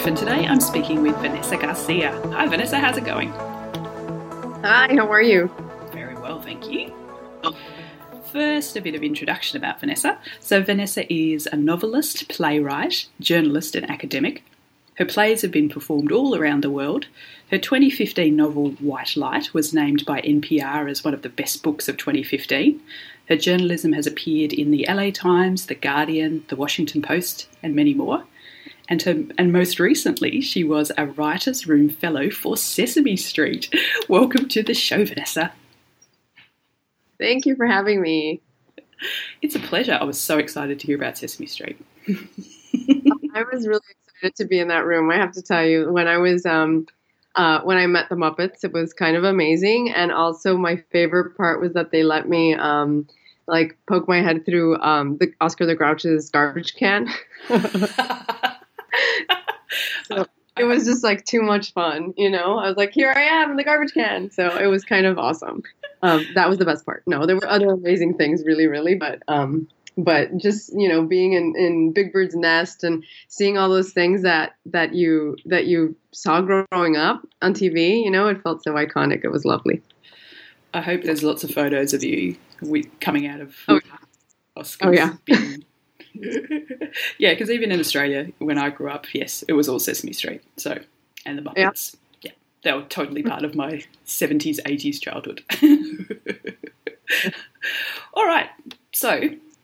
Right 0.00 0.16
Through 0.16 0.26
the 0.26 0.32
Roof. 0.32 0.40
And 0.40 0.40
today 0.40 0.46
I'm 0.48 0.60
speaking 0.60 1.02
with 1.02 1.16
Vanessa 1.16 1.56
Garcia. 1.56 2.12
Hi, 2.32 2.46
Vanessa, 2.46 2.78
how's 2.78 2.96
it 2.96 3.04
going? 3.04 3.30
Hi, 4.62 4.94
how 4.94 5.10
are 5.10 5.22
you? 5.22 5.50
Very 5.92 6.14
well, 6.14 6.40
thank 6.40 6.70
you. 6.70 6.94
First, 8.32 8.76
a 8.76 8.80
bit 8.80 8.94
of 8.94 9.02
introduction 9.02 9.58
about 9.58 9.80
Vanessa. 9.80 10.18
So, 10.38 10.62
Vanessa 10.62 11.12
is 11.12 11.46
a 11.52 11.56
novelist, 11.56 12.28
playwright, 12.28 13.08
journalist, 13.20 13.74
and 13.74 13.90
academic. 13.90 14.44
Her 14.94 15.04
plays 15.04 15.42
have 15.42 15.50
been 15.50 15.68
performed 15.68 16.12
all 16.12 16.34
around 16.36 16.62
the 16.62 16.70
world. 16.70 17.06
Her 17.50 17.58
2015 17.58 18.34
novel 18.34 18.70
White 18.72 19.16
Light 19.16 19.52
was 19.52 19.74
named 19.74 20.06
by 20.06 20.20
NPR 20.22 20.90
as 20.90 21.04
one 21.04 21.14
of 21.14 21.22
the 21.22 21.28
best 21.28 21.62
books 21.62 21.88
of 21.88 21.96
2015. 21.96 22.80
Her 23.28 23.36
journalism 23.36 23.92
has 23.92 24.06
appeared 24.06 24.52
in 24.52 24.70
the 24.70 24.86
LA 24.88 25.10
Times, 25.10 25.66
The 25.66 25.74
Guardian, 25.74 26.44
The 26.48 26.56
Washington 26.56 27.02
Post, 27.02 27.48
and 27.62 27.74
many 27.74 27.94
more. 27.94 28.24
And, 28.90 29.02
her, 29.02 29.22
and 29.38 29.52
most 29.52 29.78
recently, 29.78 30.40
she 30.40 30.64
was 30.64 30.90
a 30.98 31.06
Writers' 31.06 31.68
Room 31.68 31.88
Fellow 31.88 32.28
for 32.28 32.56
Sesame 32.56 33.16
Street. 33.16 33.72
Welcome 34.08 34.48
to 34.48 34.64
the 34.64 34.74
show, 34.74 35.04
Vanessa. 35.04 35.52
Thank 37.16 37.46
you 37.46 37.54
for 37.54 37.66
having 37.66 38.02
me. 38.02 38.40
It's 39.42 39.54
a 39.54 39.60
pleasure. 39.60 39.96
I 39.98 40.02
was 40.02 40.20
so 40.20 40.38
excited 40.38 40.80
to 40.80 40.86
hear 40.88 40.96
about 40.96 41.16
Sesame 41.16 41.46
Street. 41.46 41.80
I 42.08 43.44
was 43.52 43.68
really 43.68 43.80
excited 44.08 44.34
to 44.36 44.44
be 44.44 44.58
in 44.58 44.66
that 44.68 44.84
room. 44.84 45.08
I 45.08 45.16
have 45.18 45.32
to 45.32 45.42
tell 45.42 45.64
you, 45.64 45.92
when 45.92 46.08
I 46.08 46.18
was 46.18 46.44
um, 46.44 46.86
uh, 47.36 47.60
when 47.60 47.76
I 47.76 47.86
met 47.86 48.08
the 48.08 48.16
Muppets, 48.16 48.64
it 48.64 48.72
was 48.72 48.92
kind 48.92 49.16
of 49.16 49.22
amazing. 49.22 49.92
And 49.92 50.10
also, 50.10 50.56
my 50.56 50.82
favorite 50.90 51.36
part 51.36 51.60
was 51.60 51.74
that 51.74 51.92
they 51.92 52.02
let 52.02 52.28
me 52.28 52.54
um, 52.54 53.06
like 53.46 53.78
poke 53.88 54.08
my 54.08 54.20
head 54.20 54.44
through 54.44 54.80
um, 54.80 55.16
the 55.18 55.32
Oscar 55.40 55.66
the 55.66 55.76
Grouch's 55.76 56.28
garbage 56.28 56.74
can. 56.74 57.08
so 60.04 60.26
it 60.58 60.64
was 60.64 60.84
just 60.84 61.02
like 61.04 61.24
too 61.24 61.42
much 61.42 61.72
fun, 61.72 62.12
you 62.16 62.30
know. 62.30 62.58
I 62.58 62.68
was 62.68 62.76
like, 62.76 62.92
here 62.92 63.12
I 63.14 63.22
am 63.22 63.50
in 63.52 63.56
the 63.56 63.64
garbage 63.64 63.92
can. 63.92 64.30
So 64.30 64.56
it 64.56 64.66
was 64.66 64.84
kind 64.84 65.06
of 65.06 65.18
awesome. 65.18 65.62
Um, 66.02 66.26
that 66.34 66.48
was 66.48 66.58
the 66.58 66.64
best 66.64 66.84
part. 66.86 67.02
No, 67.06 67.26
there 67.26 67.36
were 67.36 67.48
other 67.48 67.70
amazing 67.70 68.14
things, 68.14 68.42
really, 68.44 68.66
really, 68.66 68.94
but 68.94 69.22
um, 69.28 69.68
but 69.98 70.36
just 70.38 70.72
you 70.74 70.88
know 70.88 71.02
being 71.04 71.32
in, 71.34 71.54
in 71.56 71.92
big 71.92 72.12
bird's 72.12 72.34
nest 72.34 72.84
and 72.84 73.04
seeing 73.28 73.58
all 73.58 73.68
those 73.68 73.92
things 73.92 74.22
that 74.22 74.56
that 74.66 74.94
you 74.94 75.36
that 75.44 75.66
you 75.66 75.94
saw 76.12 76.40
growing 76.40 76.96
up 76.96 77.20
on 77.42 77.52
tv 77.52 78.02
you 78.02 78.10
know 78.10 78.28
it 78.28 78.40
felt 78.42 78.62
so 78.62 78.72
iconic 78.74 79.24
it 79.24 79.32
was 79.32 79.44
lovely 79.44 79.82
I 80.72 80.80
hope 80.80 81.02
there's 81.02 81.24
lots 81.24 81.42
of 81.42 81.50
photos 81.50 81.92
of 81.92 82.04
you 82.04 82.36
coming 83.00 83.26
out 83.26 83.40
of 83.40 83.56
Oh, 83.66 83.80
yeah. 83.84 83.96
Oscars. 84.56 84.86
Oh, 84.86 84.90
yeah. 84.92 85.14
being- 85.24 85.64
yeah, 87.18 87.32
because 87.32 87.50
even 87.50 87.72
in 87.72 87.80
Australia, 87.80 88.28
when 88.38 88.58
I 88.58 88.70
grew 88.70 88.90
up, 88.90 89.06
yes, 89.14 89.42
it 89.48 89.52
was 89.52 89.68
all 89.68 89.78
Sesame 89.78 90.12
Street. 90.12 90.42
So, 90.56 90.78
and 91.24 91.38
the 91.38 91.52
Yeah. 91.56 91.70
Muppets. 91.70 91.96
Yeah, 92.22 92.32
they 92.62 92.72
were 92.72 92.82
totally 92.82 93.22
part 93.22 93.44
of 93.44 93.54
my 93.54 93.84
70s, 94.06 94.60
80s 94.62 95.00
childhood. 95.00 95.42
all 98.14 98.26
right, 98.26 98.48
so 98.92 99.20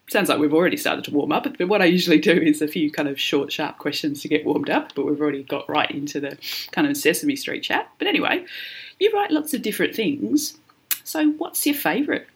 sounds 0.09 0.28
like 0.28 0.38
we've 0.38 0.54
already 0.54 0.76
started 0.76 1.04
to 1.04 1.10
warm 1.10 1.32
up. 1.32 1.47
But 1.59 1.69
what 1.69 1.82
I 1.82 1.87
usually 1.87 2.19
do 2.21 2.31
is 2.32 2.62
a 2.62 2.69
few 2.69 2.91
kind 2.92 3.09
of 3.09 3.19
short, 3.19 3.50
sharp 3.53 3.78
questions 3.78 4.22
to 4.22 4.28
get 4.28 4.44
warmed 4.44 4.71
up. 4.71 4.94
But 4.94 5.04
we've 5.06 5.21
already 5.21 5.42
got 5.42 5.69
right 5.69 5.91
into 5.91 6.21
the 6.21 6.38
kind 6.71 6.87
of 6.87 6.97
Sesame 6.97 7.34
Street 7.37 7.62
chat. 7.62 7.91
But 7.98 8.06
anyway, 8.09 8.44
you 9.00 9.10
write 9.12 9.31
lots 9.32 9.53
of 9.54 9.62
different 9.62 9.94
things. 9.97 10.56
So, 11.03 11.31
what's 11.32 11.66
your 11.66 11.75
favourite? 11.75 12.26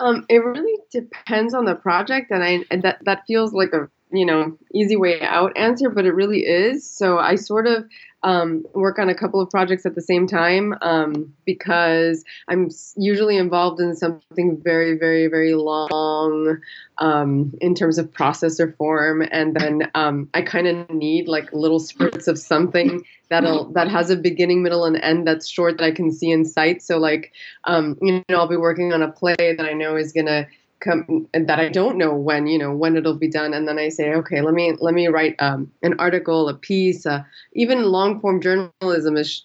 Um 0.00 0.24
it 0.28 0.38
really 0.38 0.76
depends 0.90 1.54
on 1.54 1.64
the 1.64 1.74
project 1.74 2.30
and 2.30 2.42
i 2.42 2.64
that 2.76 2.98
that 3.04 3.22
feels 3.26 3.52
like 3.52 3.72
a 3.72 3.88
you 4.12 4.24
know 4.24 4.56
easy 4.72 4.96
way 4.96 5.20
out 5.20 5.56
answer 5.56 5.90
but 5.90 6.06
it 6.06 6.12
really 6.14 6.40
is. 6.40 6.88
So 6.88 7.18
i 7.18 7.34
sort 7.34 7.66
of 7.66 7.84
um, 8.24 8.64
work 8.74 8.98
on 8.98 9.08
a 9.08 9.14
couple 9.14 9.40
of 9.40 9.48
projects 9.50 9.86
at 9.86 9.94
the 9.94 10.02
same 10.02 10.26
time 10.26 10.74
um, 10.82 11.32
because 11.44 12.24
i'm 12.48 12.68
usually 12.96 13.36
involved 13.36 13.80
in 13.80 13.94
something 13.94 14.60
very 14.62 14.98
very 14.98 15.28
very 15.28 15.54
long 15.54 16.58
um, 16.98 17.52
in 17.60 17.74
terms 17.74 17.98
of 17.98 18.12
process 18.12 18.60
or 18.60 18.72
form. 18.72 19.22
And 19.30 19.54
then 19.56 19.90
um, 19.94 20.28
i 20.34 20.42
kind 20.42 20.66
of 20.66 20.90
need 20.90 21.28
like 21.28 21.52
little 21.52 21.80
spurts 21.80 22.28
of 22.28 22.38
something 22.38 23.04
that'll 23.30 23.72
that 23.72 23.88
has 23.88 24.10
a 24.10 24.16
beginning 24.16 24.62
middle 24.62 24.84
and 24.84 24.96
end 24.96 25.26
that's 25.26 25.48
short 25.48 25.78
that 25.78 25.84
i 25.84 25.90
can 25.90 26.12
see 26.12 26.30
in 26.30 26.44
sight. 26.44 26.82
So 26.82 26.98
like 26.98 27.32
um, 27.64 27.96
you 28.00 28.22
know 28.28 28.36
i'll 28.36 28.48
be 28.48 28.56
working 28.56 28.92
on 28.92 29.02
a 29.02 29.10
play 29.10 29.36
that 29.38 29.66
i 29.66 29.72
know 29.72 29.96
is 29.96 30.12
going 30.12 30.26
to 30.26 30.46
come 30.84 31.26
and 31.32 31.48
that 31.48 31.58
i 31.58 31.68
don't 31.68 31.96
know 31.96 32.14
when 32.14 32.46
you 32.46 32.58
know 32.58 32.72
when 32.72 32.96
it'll 32.96 33.16
be 33.16 33.28
done 33.28 33.54
and 33.54 33.66
then 33.66 33.78
i 33.78 33.88
say 33.88 34.12
okay 34.12 34.40
let 34.40 34.54
me 34.54 34.74
let 34.80 34.94
me 34.94 35.06
write 35.08 35.34
um, 35.38 35.70
an 35.82 35.94
article 35.98 36.48
a 36.48 36.54
piece 36.54 37.06
uh, 37.06 37.22
even 37.54 37.84
long 37.84 38.20
form 38.20 38.40
journalism 38.40 39.16
is, 39.16 39.42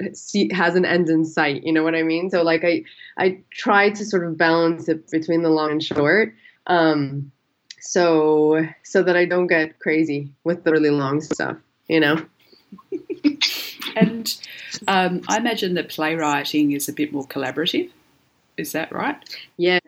has 0.52 0.76
an 0.76 0.86
end 0.86 1.10
in 1.10 1.26
sight 1.26 1.64
you 1.64 1.72
know 1.72 1.84
what 1.84 1.96
i 1.96 2.04
mean 2.04 2.30
so 2.30 2.44
like 2.44 2.64
i 2.64 2.84
i 3.18 3.40
try 3.52 3.90
to 3.90 4.06
sort 4.06 4.26
of 4.26 4.38
balance 4.38 4.90
it 4.90 5.10
between 5.10 5.42
the 5.42 5.50
long 5.50 5.72
and 5.72 5.84
short 5.84 6.34
um, 6.68 7.32
so 7.80 8.66
so 8.84 9.02
that 9.02 9.16
i 9.16 9.26
don't 9.26 9.48
get 9.48 9.80
crazy 9.80 10.30
with 10.44 10.64
the 10.64 10.72
really 10.72 10.92
long 10.92 11.22
stuff 11.22 11.58
you 11.88 12.00
know 12.00 12.22
And 13.96 14.38
um, 14.88 15.22
I 15.28 15.38
imagine 15.38 15.74
that 15.76 15.90
playwriting 15.90 16.72
is 16.72 16.88
a 16.90 16.94
bit 16.94 17.12
more 17.12 17.28
collaborative. 17.28 17.90
Is 18.58 18.72
that 18.74 18.92
right? 18.92 19.18
Yes. 19.58 19.82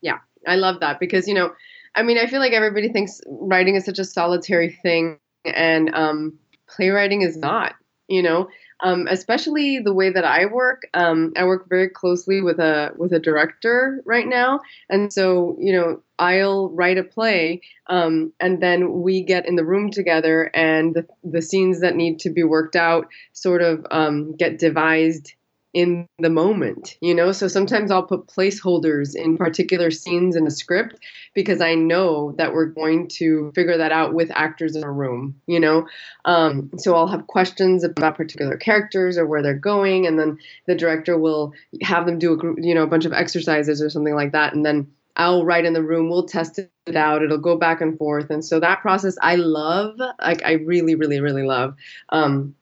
Yeah. 0.00 0.18
I 0.46 0.56
love 0.56 0.80
that 0.80 1.00
because, 1.00 1.28
you 1.28 1.34
know, 1.34 1.52
I 1.94 2.02
mean, 2.02 2.18
I 2.18 2.26
feel 2.26 2.40
like 2.40 2.52
everybody 2.52 2.88
thinks 2.88 3.20
writing 3.26 3.74
is 3.74 3.84
such 3.84 3.98
a 3.98 4.04
solitary 4.04 4.70
thing 4.82 5.18
and 5.44 5.94
um, 5.94 6.38
playwriting 6.66 7.22
is 7.22 7.36
not, 7.36 7.74
you 8.08 8.22
know, 8.22 8.48
um, 8.82 9.06
especially 9.08 9.78
the 9.78 9.94
way 9.94 10.10
that 10.10 10.24
I 10.24 10.46
work. 10.46 10.82
Um, 10.92 11.32
I 11.36 11.44
work 11.44 11.68
very 11.68 11.88
closely 11.88 12.42
with 12.42 12.58
a 12.58 12.92
with 12.96 13.12
a 13.12 13.20
director 13.20 14.02
right 14.04 14.26
now, 14.26 14.60
and 14.90 15.12
so 15.12 15.56
you 15.60 15.72
know 15.72 16.02
I'll 16.18 16.68
write 16.70 16.98
a 16.98 17.04
play, 17.04 17.62
um, 17.86 18.32
and 18.40 18.60
then 18.60 19.02
we 19.02 19.22
get 19.22 19.46
in 19.46 19.54
the 19.54 19.64
room 19.64 19.90
together, 19.90 20.50
and 20.52 20.94
the, 20.94 21.06
the 21.22 21.42
scenes 21.42 21.80
that 21.80 21.94
need 21.94 22.18
to 22.20 22.30
be 22.30 22.42
worked 22.42 22.74
out 22.74 23.06
sort 23.32 23.62
of 23.62 23.86
um, 23.92 24.34
get 24.36 24.58
devised 24.58 25.32
in 25.72 26.06
the 26.18 26.28
moment, 26.30 26.96
you 27.00 27.14
know. 27.14 27.32
So 27.32 27.48
sometimes 27.48 27.90
I'll 27.90 28.02
put 28.02 28.26
placeholders 28.26 29.14
in 29.14 29.36
particular 29.36 29.90
scenes 29.90 30.36
in 30.36 30.46
a 30.46 30.50
script 30.50 30.98
because 31.34 31.60
I 31.60 31.74
know 31.74 32.32
that 32.32 32.52
we're 32.52 32.66
going 32.66 33.08
to 33.08 33.52
figure 33.54 33.78
that 33.78 33.92
out 33.92 34.12
with 34.12 34.30
actors 34.34 34.76
in 34.76 34.84
a 34.84 34.90
room, 34.90 35.40
you 35.46 35.60
know. 35.60 35.86
Um, 36.24 36.70
so 36.76 36.94
I'll 36.94 37.08
have 37.08 37.26
questions 37.26 37.84
about 37.84 38.16
particular 38.16 38.56
characters 38.56 39.16
or 39.16 39.26
where 39.26 39.42
they're 39.42 39.54
going, 39.54 40.06
and 40.06 40.18
then 40.18 40.38
the 40.66 40.74
director 40.74 41.18
will 41.18 41.54
have 41.80 42.06
them 42.06 42.18
do 42.18 42.34
a 42.34 42.60
you 42.60 42.74
know, 42.74 42.82
a 42.82 42.88
bunch 42.88 43.04
of 43.04 43.12
exercises 43.12 43.80
or 43.80 43.88
something 43.88 44.14
like 44.14 44.32
that, 44.32 44.54
and 44.54 44.64
then 44.64 44.88
I'll 45.16 45.44
write 45.44 45.64
in 45.64 45.72
the 45.72 45.82
room. 45.82 46.08
We'll 46.08 46.26
test 46.26 46.58
it 46.58 46.96
out. 46.96 47.22
It'll 47.22 47.38
go 47.38 47.56
back 47.56 47.80
and 47.80 47.96
forth, 47.98 48.30
and 48.30 48.44
so 48.44 48.60
that 48.60 48.80
process 48.80 49.16
I 49.22 49.36
love. 49.36 49.98
Like 50.20 50.42
I 50.44 50.52
really, 50.52 50.94
really, 50.94 51.20
really 51.20 51.44
love. 51.44 51.76
Um, 52.10 52.54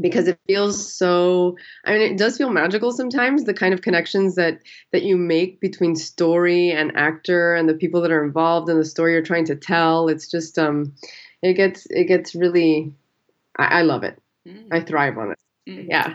because 0.00 0.26
it 0.28 0.38
feels 0.46 0.92
so 0.94 1.56
i 1.84 1.92
mean 1.92 2.00
it 2.02 2.18
does 2.18 2.36
feel 2.36 2.50
magical 2.50 2.90
sometimes 2.92 3.44
the 3.44 3.54
kind 3.54 3.72
of 3.72 3.82
connections 3.82 4.34
that 4.34 4.58
that 4.92 5.02
you 5.02 5.16
make 5.16 5.60
between 5.60 5.94
story 5.94 6.70
and 6.70 6.96
actor 6.96 7.54
and 7.54 7.68
the 7.68 7.74
people 7.74 8.00
that 8.00 8.10
are 8.10 8.24
involved 8.24 8.68
in 8.68 8.76
the 8.78 8.84
story 8.84 9.12
you're 9.12 9.22
trying 9.22 9.44
to 9.44 9.54
tell 9.54 10.08
it's 10.08 10.28
just 10.30 10.58
um 10.58 10.92
it 11.42 11.54
gets 11.54 11.86
it 11.90 12.04
gets 12.04 12.34
really 12.34 12.92
i, 13.58 13.80
I 13.80 13.82
love 13.82 14.02
it 14.02 14.18
i 14.72 14.80
thrive 14.80 15.18
on 15.18 15.30
it 15.32 15.38
Mm. 15.68 15.86
yeah 15.88 16.14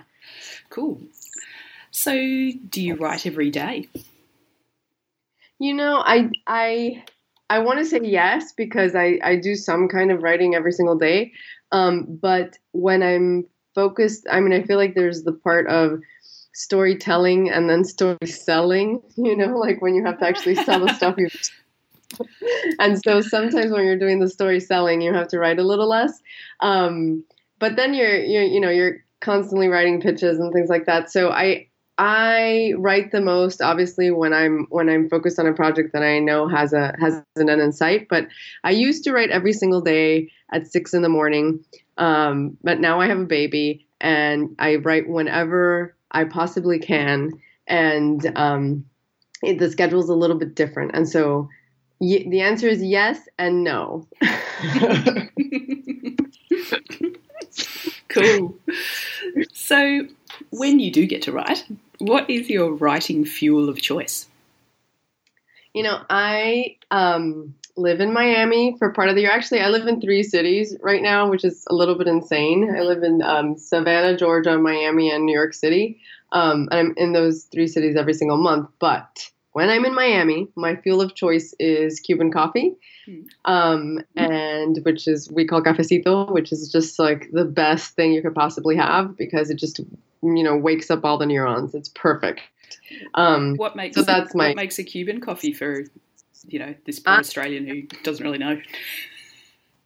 Cool. 0.69 1.01
So, 1.89 2.11
do 2.13 2.83
you 2.83 2.93
write 2.95 3.25
every 3.25 3.49
day? 3.49 3.87
you 5.59 5.73
know 5.73 6.01
i 6.05 6.29
i 6.47 7.03
i 7.49 7.59
want 7.59 7.79
to 7.79 7.85
say 7.85 7.99
yes 8.01 8.53
because 8.53 8.95
i 8.95 9.19
i 9.23 9.35
do 9.35 9.55
some 9.55 9.87
kind 9.87 10.11
of 10.11 10.23
writing 10.23 10.55
every 10.55 10.71
single 10.71 10.97
day 10.97 11.31
um 11.71 12.05
but 12.21 12.57
when 12.71 13.03
i'm 13.03 13.45
focused 13.79 14.27
i 14.31 14.39
mean 14.39 14.53
i 14.53 14.63
feel 14.63 14.77
like 14.77 14.95
there's 14.95 15.23
the 15.23 15.37
part 15.47 15.67
of 15.67 15.99
storytelling 16.53 17.49
and 17.49 17.69
then 17.69 17.83
story 17.83 18.17
selling 18.25 19.01
you 19.15 19.35
know 19.35 19.57
like 19.57 19.81
when 19.81 19.95
you 19.95 20.03
have 20.05 20.19
to 20.19 20.27
actually 20.27 20.55
sell 20.55 20.79
the 20.85 20.93
stuff 20.93 21.15
you've 21.17 21.33
and 22.79 23.01
so 23.03 23.21
sometimes 23.21 23.71
when 23.71 23.85
you're 23.85 23.99
doing 23.99 24.19
the 24.19 24.29
story 24.29 24.59
selling, 24.59 25.01
you 25.01 25.13
have 25.13 25.27
to 25.29 25.39
write 25.39 25.59
a 25.59 25.63
little 25.63 25.87
less. 25.87 26.21
Um, 26.59 27.23
but 27.59 27.75
then 27.75 27.93
you're, 27.93 28.19
you're, 28.19 28.43
you 28.43 28.59
know, 28.59 28.69
you're 28.69 28.97
constantly 29.21 29.67
writing 29.67 30.01
pitches 30.01 30.39
and 30.39 30.51
things 30.53 30.69
like 30.69 30.85
that. 30.85 31.11
So 31.11 31.29
I, 31.29 31.67
I 31.97 32.73
write 32.77 33.11
the 33.11 33.19
most 33.19 33.61
obviously 33.61 34.09
when 34.09 34.31
I'm 34.31 34.67
when 34.69 34.87
I'm 34.87 35.09
focused 35.09 35.37
on 35.37 35.45
a 35.47 35.53
project 35.53 35.91
that 35.91 36.01
I 36.01 36.19
know 36.19 36.47
has 36.47 36.71
a 36.71 36.95
has 36.97 37.21
an 37.35 37.49
end 37.49 37.59
in 37.59 37.73
sight. 37.73 38.07
But 38.09 38.27
I 38.63 38.71
used 38.71 39.03
to 39.03 39.11
write 39.11 39.31
every 39.31 39.51
single 39.51 39.81
day 39.81 40.31
at 40.53 40.65
six 40.65 40.93
in 40.93 41.01
the 41.01 41.09
morning. 41.09 41.59
Um, 42.00 42.57
but 42.63 42.80
now 42.80 43.01
I 43.01 43.07
have 43.07 43.19
a 43.19 43.25
baby 43.25 43.86
and 44.01 44.56
I 44.57 44.78
write 44.78 45.07
whenever 45.07 45.96
I 46.12 46.24
possibly 46.24 46.80
can. 46.80 47.34
And 47.68 48.25
um, 48.36 48.86
it, 49.44 49.60
the 49.60 49.69
schedule's 49.69 50.10
a 50.10 50.16
little 50.16 50.38
bit 50.38 50.56
different. 50.56 50.92
And 50.96 51.07
so 51.07 51.50
y- 52.00 52.25
the 52.28 52.42
answer 52.42 52.68
is 52.68 52.81
yes 52.81 53.19
and 53.38 53.63
no. 53.63 54.07
cool. 58.07 58.57
So, 59.54 60.07
when 60.51 60.80
you 60.80 60.92
do 60.92 61.06
get 61.06 61.22
to 61.24 61.31
write, 61.31 61.66
what 62.00 62.30
is 62.30 62.50
your 62.50 62.74
writing 62.74 63.25
fuel 63.25 63.69
of 63.69 63.81
choice? 63.81 64.28
You 65.74 65.84
know, 65.84 66.01
I 66.10 66.78
um, 66.90 67.54
live 67.79 68.01
in 68.01 68.13
Miami 68.13 68.75
for 68.77 68.91
part 68.91 69.09
of 69.09 69.15
the 69.15 69.21
year. 69.21 69.31
Actually, 69.31 69.61
I 69.61 69.69
live 69.69 69.87
in 69.87 70.01
three 70.01 70.23
cities 70.23 70.75
right 70.81 71.01
now, 71.01 71.29
which 71.29 71.43
is 71.43 71.65
a 71.69 71.73
little 71.73 71.95
bit 71.95 72.07
insane. 72.07 72.73
I 72.75 72.81
live 72.81 73.03
in 73.03 73.21
um, 73.21 73.57
Savannah, 73.57 74.17
Georgia, 74.17 74.57
Miami, 74.57 75.11
and 75.11 75.25
New 75.25 75.33
York 75.33 75.53
City. 75.53 75.99
Um, 76.31 76.69
I'm 76.71 76.93
in 76.97 77.13
those 77.13 77.43
three 77.45 77.67
cities 77.67 77.95
every 77.95 78.13
single 78.13 78.37
month. 78.37 78.69
But 78.79 79.29
when 79.53 79.69
I'm 79.69 79.85
in 79.85 79.95
Miami, 79.95 80.47
my 80.55 80.75
fuel 80.75 81.01
of 81.01 81.15
choice 81.15 81.53
is 81.59 81.99
Cuban 81.99 82.31
coffee, 82.31 82.75
hmm. 83.05 83.21
um, 83.45 83.99
and 84.15 84.79
which 84.83 85.07
is 85.07 85.31
we 85.31 85.47
call 85.47 85.63
cafecito, 85.63 86.31
which 86.31 86.51
is 86.51 86.71
just 86.71 86.99
like 86.99 87.29
the 87.31 87.45
best 87.45 87.95
thing 87.95 88.11
you 88.11 88.21
could 88.21 88.35
possibly 88.35 88.75
have 88.75 89.17
because 89.17 89.49
it 89.49 89.55
just 89.55 89.79
you 90.21 90.43
know 90.43 90.57
wakes 90.57 90.91
up 90.91 91.03
all 91.03 91.17
the 91.17 91.25
neurons. 91.25 91.73
It's 91.73 91.89
perfect. 91.89 92.41
Um, 93.15 93.55
what 93.55 93.75
makes 93.75 93.95
so 93.95 94.03
that's 94.03 94.35
my 94.35 94.49
what 94.49 94.55
makes 94.55 94.77
a 94.79 94.83
Cuban 94.83 95.21
coffee 95.21 95.53
for 95.53 95.83
you 96.47 96.59
know 96.59 96.75
this 96.86 97.00
poor 97.00 97.15
uh, 97.15 97.19
Australian 97.19 97.68
who 97.68 97.81
doesn't 98.03 98.24
really 98.24 98.38
know. 98.38 98.59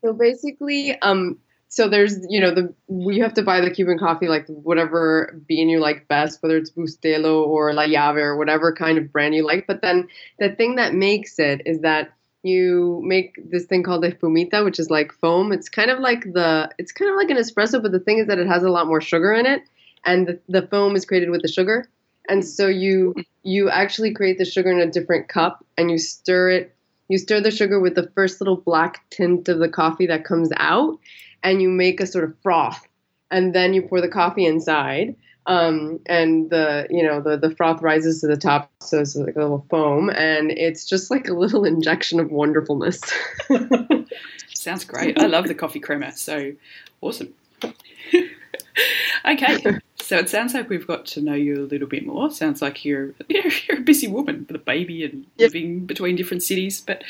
So 0.03 0.13
basically, 0.13 0.99
um, 1.01 1.39
so 1.69 1.89
there's 1.89 2.17
you 2.29 2.39
know 2.39 2.53
the 2.53 2.73
we 2.87 3.19
have 3.19 3.33
to 3.35 3.41
buy 3.41 3.61
the 3.61 3.71
Cuban 3.71 3.97
coffee 3.97 4.27
like 4.27 4.45
whatever 4.47 5.41
bean 5.47 5.69
you 5.69 5.79
like 5.79 6.07
best, 6.07 6.41
whether 6.43 6.57
it's 6.57 6.71
Bustelo 6.71 7.47
or 7.47 7.73
La 7.73 7.85
Llave 7.85 8.17
or 8.17 8.37
whatever 8.37 8.73
kind 8.73 8.97
of 8.97 9.11
brand 9.11 9.33
you 9.33 9.45
like. 9.45 9.65
But 9.67 9.81
then 9.81 10.07
the 10.39 10.49
thing 10.49 10.75
that 10.75 10.93
makes 10.93 11.39
it 11.39 11.61
is 11.65 11.81
that 11.81 12.13
you 12.43 13.01
make 13.03 13.39
this 13.49 13.65
thing 13.65 13.83
called 13.83 14.03
espumita, 14.03 14.63
which 14.63 14.77
is 14.77 14.89
like 14.89 15.13
foam. 15.13 15.51
It's 15.51 15.69
kind 15.69 15.89
of 15.89 15.99
like 15.99 16.23
the 16.33 16.69
it's 16.77 16.91
kind 16.91 17.09
of 17.09 17.17
like 17.17 17.29
an 17.29 17.37
espresso, 17.37 17.81
but 17.81 17.91
the 17.91 17.99
thing 17.99 18.19
is 18.19 18.27
that 18.27 18.37
it 18.37 18.47
has 18.47 18.63
a 18.63 18.69
lot 18.69 18.85
more 18.85 19.01
sugar 19.01 19.33
in 19.33 19.45
it, 19.45 19.61
and 20.05 20.27
the, 20.27 20.39
the 20.49 20.67
foam 20.67 20.95
is 20.95 21.05
created 21.05 21.29
with 21.29 21.41
the 21.41 21.47
sugar. 21.47 21.89
And 22.29 22.45
so 22.45 22.67
you 22.67 23.15
you 23.43 23.69
actually 23.69 24.13
create 24.13 24.37
the 24.37 24.45
sugar 24.45 24.71
in 24.71 24.79
a 24.79 24.89
different 24.89 25.27
cup, 25.27 25.65
and 25.77 25.91
you 25.91 25.97
stir 25.97 26.49
it. 26.51 26.75
You 27.09 27.17
stir 27.17 27.41
the 27.41 27.51
sugar 27.51 27.79
with 27.79 27.95
the 27.95 28.09
first 28.15 28.39
little 28.39 28.57
black 28.57 29.03
tint 29.09 29.49
of 29.49 29.59
the 29.59 29.69
coffee 29.69 30.07
that 30.07 30.23
comes 30.23 30.49
out, 30.57 30.97
and 31.43 31.61
you 31.61 31.69
make 31.69 31.99
a 31.99 32.07
sort 32.07 32.23
of 32.23 32.35
froth, 32.41 32.87
and 33.29 33.53
then 33.53 33.73
you 33.73 33.81
pour 33.81 34.01
the 34.01 34.07
coffee 34.07 34.45
inside. 34.45 35.15
Um, 35.45 35.99
and 36.05 36.49
the 36.49 36.87
you 36.89 37.03
know 37.03 37.19
the 37.19 37.37
the 37.37 37.53
froth 37.53 37.81
rises 37.81 38.21
to 38.21 38.27
the 38.27 38.37
top, 38.37 38.71
so 38.81 39.01
it's 39.01 39.15
like 39.15 39.35
a 39.35 39.39
little 39.39 39.65
foam, 39.69 40.09
and 40.09 40.51
it's 40.51 40.85
just 40.85 41.11
like 41.11 41.27
a 41.27 41.33
little 41.33 41.65
injection 41.73 42.21
of 42.21 42.31
wonderfulness. 42.31 43.01
Sounds 44.53 44.85
great. 44.85 45.19
I 45.19 45.25
love 45.25 45.49
the 45.49 45.55
coffee 45.55 45.81
crema. 45.81 46.13
So 46.13 46.53
awesome. 47.01 47.33
okay, 49.25 49.79
so 49.99 50.17
it 50.17 50.29
sounds 50.29 50.53
like 50.53 50.69
we've 50.69 50.87
got 50.87 51.05
to 51.07 51.21
know 51.21 51.33
you 51.33 51.55
a 51.63 51.67
little 51.67 51.87
bit 51.87 52.05
more. 52.05 52.29
Sounds 52.31 52.61
like 52.61 52.83
you're 52.85 53.13
you're, 53.29 53.51
you're 53.67 53.77
a 53.79 53.81
busy 53.81 54.07
woman 54.07 54.45
with 54.47 54.55
a 54.55 54.59
baby 54.59 55.03
and 55.05 55.25
yep. 55.37 55.53
living 55.53 55.85
between 55.85 56.15
different 56.15 56.43
cities. 56.43 56.81
But 56.81 57.03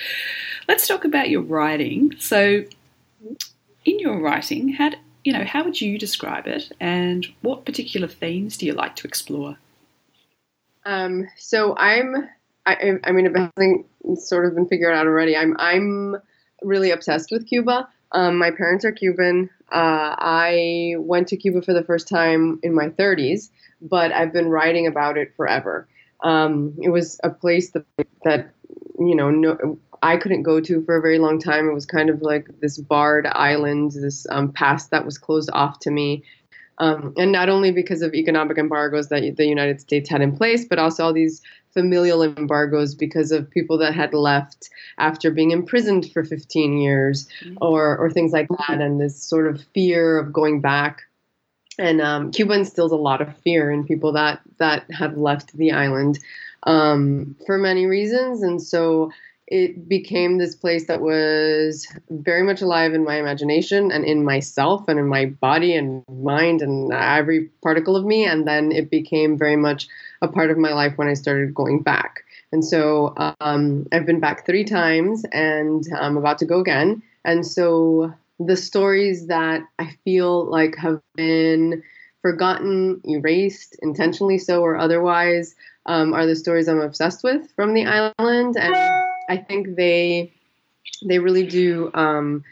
let's 0.67 0.87
talk 0.87 1.05
about 1.05 1.29
your 1.29 1.41
writing. 1.41 2.13
So 2.19 2.63
in 3.85 3.99
your 3.99 4.19
writing, 4.19 4.69
how 4.69 4.91
you 5.23 5.33
know 5.33 5.45
how 5.45 5.63
would 5.63 5.79
you 5.79 5.97
describe 5.97 6.47
it, 6.47 6.71
and 6.79 7.25
what 7.41 7.65
particular 7.65 8.07
themes 8.07 8.57
do 8.57 8.65
you 8.65 8.73
like 8.73 8.95
to 8.97 9.07
explore? 9.07 9.57
Um, 10.85 11.27
so 11.37 11.75
I'm, 11.77 12.29
I, 12.65 12.99
I 13.03 13.11
mean, 13.11 13.25
it 13.25 13.35
hasn't 13.35 13.85
sort 14.19 14.45
of 14.45 14.55
been 14.55 14.67
figured 14.67 14.93
out 14.93 15.07
already. 15.07 15.35
I'm, 15.35 15.55
I'm 15.59 16.17
really 16.61 16.91
obsessed 16.91 17.31
with 17.31 17.47
Cuba. 17.47 17.87
Um, 18.13 18.37
my 18.37 18.51
parents 18.51 18.85
are 18.85 18.91
Cuban. 18.91 19.49
Uh, 19.71 20.15
I 20.17 20.95
went 20.97 21.29
to 21.29 21.37
Cuba 21.37 21.61
for 21.61 21.73
the 21.73 21.83
first 21.83 22.07
time 22.07 22.59
in 22.61 22.73
my 22.73 22.89
30s, 22.89 23.49
but 23.81 24.11
I've 24.11 24.31
been 24.31 24.49
writing 24.49 24.87
about 24.87 25.17
it 25.17 25.33
forever. 25.35 25.87
Um, 26.23 26.75
it 26.81 26.89
was 26.89 27.19
a 27.23 27.29
place 27.29 27.71
that, 27.71 27.85
that 28.23 28.51
you 28.99 29.15
know, 29.15 29.31
no, 29.31 29.79
I 30.03 30.17
couldn't 30.17 30.43
go 30.43 30.59
to 30.61 30.83
for 30.83 30.97
a 30.97 31.01
very 31.01 31.17
long 31.17 31.39
time. 31.39 31.67
It 31.67 31.73
was 31.73 31.85
kind 31.85 32.09
of 32.09 32.21
like 32.21 32.47
this 32.59 32.77
barred 32.77 33.25
island, 33.25 33.93
this 33.93 34.27
um, 34.29 34.51
past 34.51 34.91
that 34.91 35.05
was 35.05 35.17
closed 35.17 35.49
off 35.53 35.79
to 35.79 35.91
me. 35.91 36.23
Um, 36.77 37.13
and 37.17 37.31
not 37.31 37.49
only 37.49 37.71
because 37.71 38.01
of 38.01 38.13
economic 38.13 38.57
embargoes 38.57 39.09
that 39.09 39.35
the 39.37 39.45
United 39.45 39.79
States 39.79 40.09
had 40.09 40.21
in 40.21 40.35
place, 40.35 40.65
but 40.65 40.79
also 40.79 41.05
all 41.05 41.13
these 41.13 41.41
familial 41.73 42.23
embargoes 42.23 42.95
because 42.95 43.31
of 43.31 43.49
people 43.49 43.77
that 43.79 43.93
had 43.93 44.13
left 44.13 44.69
after 44.97 45.31
being 45.31 45.51
imprisoned 45.51 46.11
for 46.11 46.23
15 46.23 46.77
years 46.77 47.27
mm-hmm. 47.43 47.57
or, 47.61 47.97
or 47.97 48.09
things 48.09 48.31
like 48.31 48.47
that, 48.49 48.81
and 48.81 48.99
this 48.99 49.21
sort 49.21 49.47
of 49.47 49.63
fear 49.73 50.17
of 50.17 50.31
going 50.31 50.61
back. 50.61 51.01
And 51.79 52.01
um, 52.01 52.31
Cuba 52.31 52.53
instills 52.53 52.91
a 52.91 52.97
lot 52.97 53.21
of 53.21 53.35
fear 53.37 53.71
in 53.71 53.85
people 53.85 54.13
that, 54.13 54.41
that 54.59 54.85
have 54.91 55.17
left 55.17 55.53
the 55.57 55.71
island 55.71 56.19
um, 56.63 57.35
for 57.45 57.57
many 57.57 57.85
reasons. 57.87 58.43
And 58.43 58.61
so 58.61 59.11
it 59.47 59.89
became 59.89 60.37
this 60.37 60.55
place 60.55 60.87
that 60.87 61.01
was 61.01 61.87
very 62.09 62.43
much 62.43 62.61
alive 62.61 62.93
in 62.93 63.03
my 63.03 63.15
imagination 63.15 63.91
and 63.91 64.05
in 64.05 64.23
myself 64.23 64.87
and 64.87 64.97
in 64.97 65.07
my 65.07 65.25
body 65.25 65.75
and 65.75 66.03
mind 66.07 66.61
and 66.61 66.93
every 66.93 67.49
particle 67.61 67.95
of 67.95 68.05
me. 68.05 68.25
And 68.25 68.47
then 68.47 68.71
it 68.71 68.89
became 68.89 69.37
very 69.37 69.57
much 69.57 69.87
a 70.21 70.27
part 70.27 70.49
of 70.49 70.57
my 70.57 70.73
life 70.73 70.97
when 70.97 71.07
I 71.07 71.13
started 71.13 71.53
going 71.53 71.81
back. 71.81 72.23
And 72.51 72.63
so 72.63 73.13
um, 73.41 73.87
I've 73.91 74.05
been 74.05 74.19
back 74.19 74.45
three 74.45 74.63
times 74.63 75.25
and 75.31 75.85
I'm 75.99 76.17
about 76.17 76.37
to 76.39 76.45
go 76.45 76.59
again. 76.59 77.01
And 77.25 77.45
so 77.45 78.13
the 78.39 78.55
stories 78.55 79.27
that 79.27 79.61
I 79.79 79.95
feel 80.05 80.45
like 80.45 80.75
have 80.77 81.01
been 81.15 81.83
forgotten, 82.21 83.01
erased, 83.03 83.75
intentionally 83.81 84.37
so 84.37 84.61
or 84.61 84.77
otherwise, 84.77 85.55
um, 85.85 86.13
are 86.13 86.25
the 86.25 86.35
stories 86.35 86.69
I'm 86.69 86.79
obsessed 86.79 87.23
with 87.23 87.51
from 87.55 87.73
the 87.73 87.85
island. 87.85 88.55
And 88.55 89.02
I 89.29 89.37
think 89.37 89.75
they 89.75 90.33
they 91.05 91.19
really 91.19 91.45
do 91.45 91.91
um, 91.93 92.43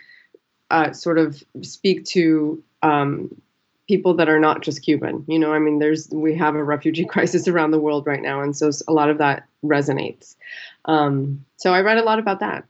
uh, 0.69 0.93
sort 0.93 1.17
of 1.17 1.43
speak 1.61 2.05
to 2.05 2.63
um, 2.81 3.41
people 3.87 4.15
that 4.15 4.29
are 4.29 4.39
not 4.39 4.61
just 4.61 4.83
Cuban. 4.83 5.25
You 5.27 5.39
know, 5.39 5.53
I 5.53 5.59
mean, 5.59 5.79
there's 5.79 6.09
we 6.11 6.35
have 6.37 6.55
a 6.55 6.63
refugee 6.63 7.05
crisis 7.13 7.47
around 7.47 7.71
the 7.71 7.79
world 7.79 8.07
right 8.07 8.21
now, 8.21 8.41
and 8.41 8.55
so 8.55 8.71
a 8.87 8.93
lot 8.93 9.09
of 9.09 9.17
that 9.19 9.47
resonates. 9.63 10.35
Um, 10.85 11.45
so 11.57 11.73
I 11.73 11.81
read 11.81 11.97
a 11.97 12.03
lot 12.03 12.19
about 12.19 12.39
that, 12.39 12.65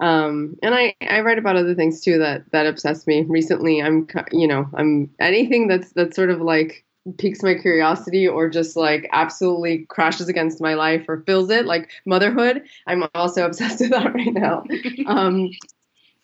um, 0.00 0.56
and 0.62 0.74
I 0.74 0.94
I 1.00 1.20
write 1.20 1.38
about 1.38 1.56
other 1.56 1.74
things 1.74 2.00
too 2.00 2.18
that 2.18 2.50
that 2.52 2.66
obsess 2.66 3.06
me. 3.06 3.22
Recently, 3.22 3.82
I'm 3.82 4.08
you 4.32 4.48
know 4.48 4.68
I'm 4.74 5.10
anything 5.20 5.68
that's 5.68 5.92
that's 5.92 6.16
sort 6.16 6.30
of 6.30 6.40
like 6.40 6.84
piques 7.18 7.42
my 7.42 7.54
curiosity 7.54 8.26
or 8.26 8.48
just 8.48 8.76
like 8.76 9.08
absolutely 9.12 9.86
crashes 9.88 10.28
against 10.28 10.60
my 10.60 10.74
life 10.74 11.04
or 11.08 11.22
fills 11.26 11.50
it 11.50 11.66
like 11.66 11.90
motherhood 12.04 12.62
i'm 12.86 13.04
also 13.14 13.44
obsessed 13.46 13.80
with 13.80 13.90
that 13.90 14.14
right 14.14 14.32
now. 14.32 14.64
Um, 15.06 15.50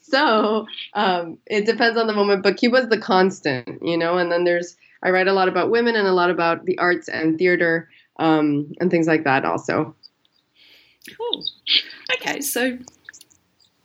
so 0.00 0.66
um, 0.94 1.38
it 1.46 1.66
depends 1.66 1.98
on 1.98 2.06
the 2.06 2.12
moment 2.12 2.42
but 2.42 2.56
cuba's 2.56 2.88
the 2.88 2.98
constant 2.98 3.78
you 3.82 3.96
know 3.96 4.18
and 4.18 4.32
then 4.32 4.44
there's 4.44 4.76
i 5.02 5.10
write 5.10 5.28
a 5.28 5.32
lot 5.32 5.48
about 5.48 5.70
women 5.70 5.94
and 5.94 6.08
a 6.08 6.12
lot 6.12 6.30
about 6.30 6.64
the 6.64 6.76
arts 6.78 7.08
and 7.08 7.38
theater 7.38 7.88
um, 8.18 8.72
and 8.78 8.90
things 8.90 9.06
like 9.06 9.24
that 9.24 9.44
also. 9.44 9.94
Cool. 11.16 11.44
Okay 12.14 12.40
so 12.40 12.78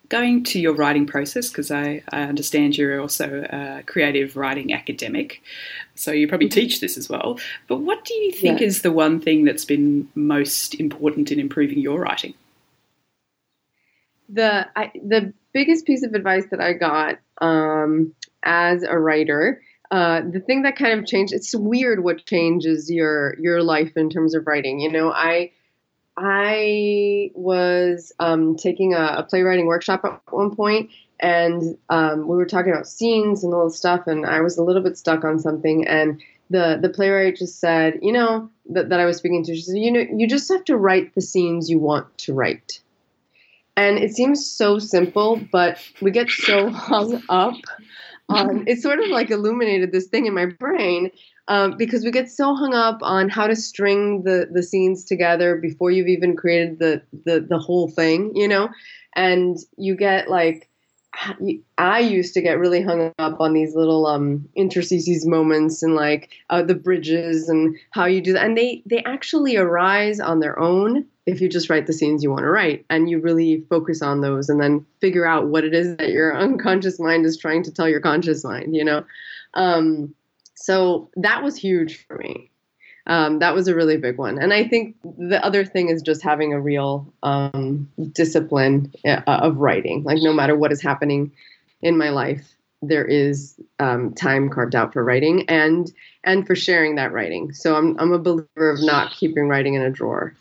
going 0.10 0.44
to 0.46 0.60
your 0.60 0.74
writing 0.74 1.06
process, 1.06 1.50
because 1.50 1.72
I, 1.72 2.04
I, 2.10 2.24
understand 2.24 2.78
you're 2.78 3.02
also 3.02 3.46
a 3.50 3.84
creative 3.86 4.38
writing 4.38 4.74
academic, 4.74 5.42
so 5.96 6.12
you 6.12 6.28
probably 6.28 6.48
mm-hmm. 6.48 6.60
teach 6.60 6.80
this 6.80 6.98
as 6.98 7.10
well. 7.10 7.40
But 7.68 7.78
what 7.78 8.06
do 8.06 8.14
you 8.14 8.32
think 8.32 8.62
yeah. 8.62 8.68
is 8.68 8.82
the 8.82 8.92
one 8.92 9.20
thing 9.20 9.46
that's 9.46 9.66
been 9.66 10.08
most 10.16 10.76
important 10.76 11.32
in 11.32 11.40
improving 11.40 11.80
your 11.80 12.00
writing? 12.00 12.34
The 14.30 14.68
I, 14.76 14.92
the 14.96 15.34
biggest 15.54 15.86
piece 15.86 16.04
of 16.04 16.14
advice 16.14 16.46
that 16.52 16.62
I 16.62 16.74
got 16.74 17.20
um, 17.40 18.14
as 18.44 18.84
a 18.84 18.98
writer, 18.98 19.62
uh, 19.92 20.22
the 20.30 20.40
thing 20.40 20.64
that 20.64 20.76
kind 20.76 21.00
of 21.00 21.06
changed. 21.06 21.34
It's 21.34 21.56
weird 21.56 22.04
what 22.04 22.26
changes 22.26 22.92
your 22.92 23.36
your 23.40 23.64
life 23.64 23.96
in 23.96 24.10
terms 24.10 24.36
of 24.36 24.46
writing. 24.48 24.80
You 24.80 24.92
know, 24.92 25.12
I 25.12 25.52
I 26.18 27.32
was 27.36 28.12
um, 28.20 28.56
taking 28.56 28.94
a, 28.96 29.18
a, 29.18 29.24
playwriting 29.24 29.68
workshop 29.68 30.04
at 30.04 30.20
one 30.34 30.56
point, 30.56 30.90
and 31.20 31.78
um, 31.90 32.28
we 32.28 32.36
were 32.36 32.46
talking 32.46 32.72
about 32.72 32.88
scenes 32.88 33.44
and 33.44 33.54
all 33.54 33.66
this 33.66 33.78
stuff, 33.78 34.08
and 34.08 34.26
I 34.26 34.42
was 34.42 34.58
a 34.58 34.64
little 34.64 34.82
bit 34.82 34.98
stuck 34.98 35.24
on 35.24 35.40
something, 35.40 35.88
and 35.88 36.20
the 36.50 36.80
the 36.82 36.90
playwright 36.90 37.36
just 37.36 37.60
said, 37.60 38.00
you 38.02 38.12
know, 38.12 38.50
that, 38.70 38.90
that 38.90 39.00
I 39.00 39.06
was 39.06 39.18
speaking 39.18 39.44
to, 39.44 39.56
she 39.56 39.62
said, 39.62 39.78
you 39.78 39.92
know, 39.92 40.06
you 40.12 40.28
just 40.28 40.50
have 40.50 40.66
to 40.66 40.78
write 40.78 41.14
the 41.14 41.22
scenes 41.22 41.70
you 41.70 41.78
want 41.78 42.18
to 42.20 42.34
write. 42.34 42.80
And 43.76 44.00
it 44.00 44.16
seems 44.16 44.50
so 44.50 44.80
simple, 44.80 45.40
but 45.52 45.78
we 46.02 46.10
get 46.10 46.32
so 46.32 46.70
hung 46.72 47.22
up 47.30 47.56
on 48.30 48.68
it 48.68 48.82
sort 48.82 49.00
of 49.00 49.08
like 49.10 49.30
illuminated 49.32 49.92
this 49.92 50.08
thing 50.08 50.26
in 50.26 50.34
my 50.34 50.46
brain 50.46 51.12
um, 51.48 51.78
because 51.78 52.04
we 52.04 52.12
get 52.12 52.30
so 52.30 52.56
hung 52.56 52.74
up 52.74 53.00
on 53.02 53.30
how 53.30 53.48
to 53.48 53.56
string 53.56 54.24
the 54.24 54.48
the 54.52 54.64
scenes 54.64 55.04
together 55.06 55.56
before 55.56 55.92
you've 55.92 56.08
even 56.08 56.36
created 56.36 56.80
the 56.80 57.02
the 57.26 57.40
the 57.40 57.60
whole 57.60 57.90
thing, 57.90 58.36
you 58.36 58.48
know, 58.48 58.70
and 59.16 59.58
you 59.78 59.96
get 59.96 60.30
like 60.30 60.70
I 61.78 62.00
used 62.00 62.34
to 62.36 62.42
get 62.42 62.60
really 62.60 62.82
hung 62.82 63.12
up 63.18 63.40
on 63.40 63.54
these 63.54 63.76
little 63.76 64.06
um, 64.06 64.48
interstices 64.56 65.26
moments 65.26 65.82
and 65.82 65.96
like 65.96 66.30
uh, 66.50 66.62
the 66.62 66.76
bridges 66.76 67.50
and 67.50 67.76
how 67.92 68.06
you 68.06 68.22
do 68.22 68.34
that, 68.34 68.46
and 68.46 68.58
they 68.58 68.84
they 68.86 69.04
actually 69.04 69.56
arise 69.56 70.20
on 70.20 70.40
their 70.40 70.60
own 70.60 71.06
if 71.26 71.42
you 71.42 71.50
just 71.50 71.70
write 71.70 71.88
the 71.88 71.94
scenes 71.94 72.24
you 72.24 72.30
want 72.30 72.44
to 72.44 72.50
write 72.50 72.86
and 72.90 73.10
you 73.10 73.20
really 73.20 73.66
focus 73.70 74.02
on 74.02 74.22
those 74.22 74.48
and 74.48 74.62
then 74.62 74.86
figure 75.02 75.26
out 75.26 75.48
what 75.48 75.66
it 75.66 75.74
is 75.74 75.98
that 75.98 76.10
your 76.10 76.38
unconscious 76.40 77.00
mind 77.00 77.26
is 77.26 77.38
trying 77.38 77.64
to 77.64 77.72
tell 77.72 77.90
your 77.90 78.00
conscious 78.00 78.44
mind, 78.44 78.76
you 78.76 78.84
know. 78.84 79.04
Um, 79.54 80.14
so 80.58 81.10
that 81.16 81.44
was 81.44 81.56
huge 81.56 82.06
for 82.08 82.18
me. 82.18 82.50
Um, 83.06 83.40
that 83.40 83.54
was 83.54 83.70
a 83.70 83.76
really 83.76 83.96
big 83.96 84.18
one. 84.18 84.38
And 84.38 84.52
I 84.52 84.68
think 84.68 84.98
the 85.04 85.44
other 85.46 85.64
thing 85.64 85.90
is 85.90 86.02
just 86.02 86.22
having 86.22 86.52
a 86.52 86.60
real 86.60 87.14
um, 87.24 87.90
discipline 88.12 88.94
uh, 89.06 89.22
of 89.28 89.58
writing. 89.58 90.04
Like, 90.04 90.18
no 90.22 90.34
matter 90.34 90.58
what 90.58 90.74
is 90.74 90.82
happening 90.82 91.32
in 91.82 91.98
my 91.98 92.10
life, 92.10 92.56
there 92.82 93.06
is 93.06 93.56
um, 93.80 94.14
time 94.14 94.50
carved 94.50 94.76
out 94.76 94.94
for 94.94 95.04
writing 95.04 95.46
and 95.48 95.92
and 96.24 96.46
for 96.46 96.56
sharing 96.56 96.96
that 96.96 97.14
writing. 97.14 97.54
So 97.54 97.76
I'm 97.76 97.98
I'm 98.00 98.12
a 98.12 98.20
believer 98.20 98.70
of 98.70 98.80
not 98.82 99.12
keeping 99.14 99.48
writing 99.48 99.76
in 99.76 99.82
a 99.82 99.90
drawer, 99.90 100.36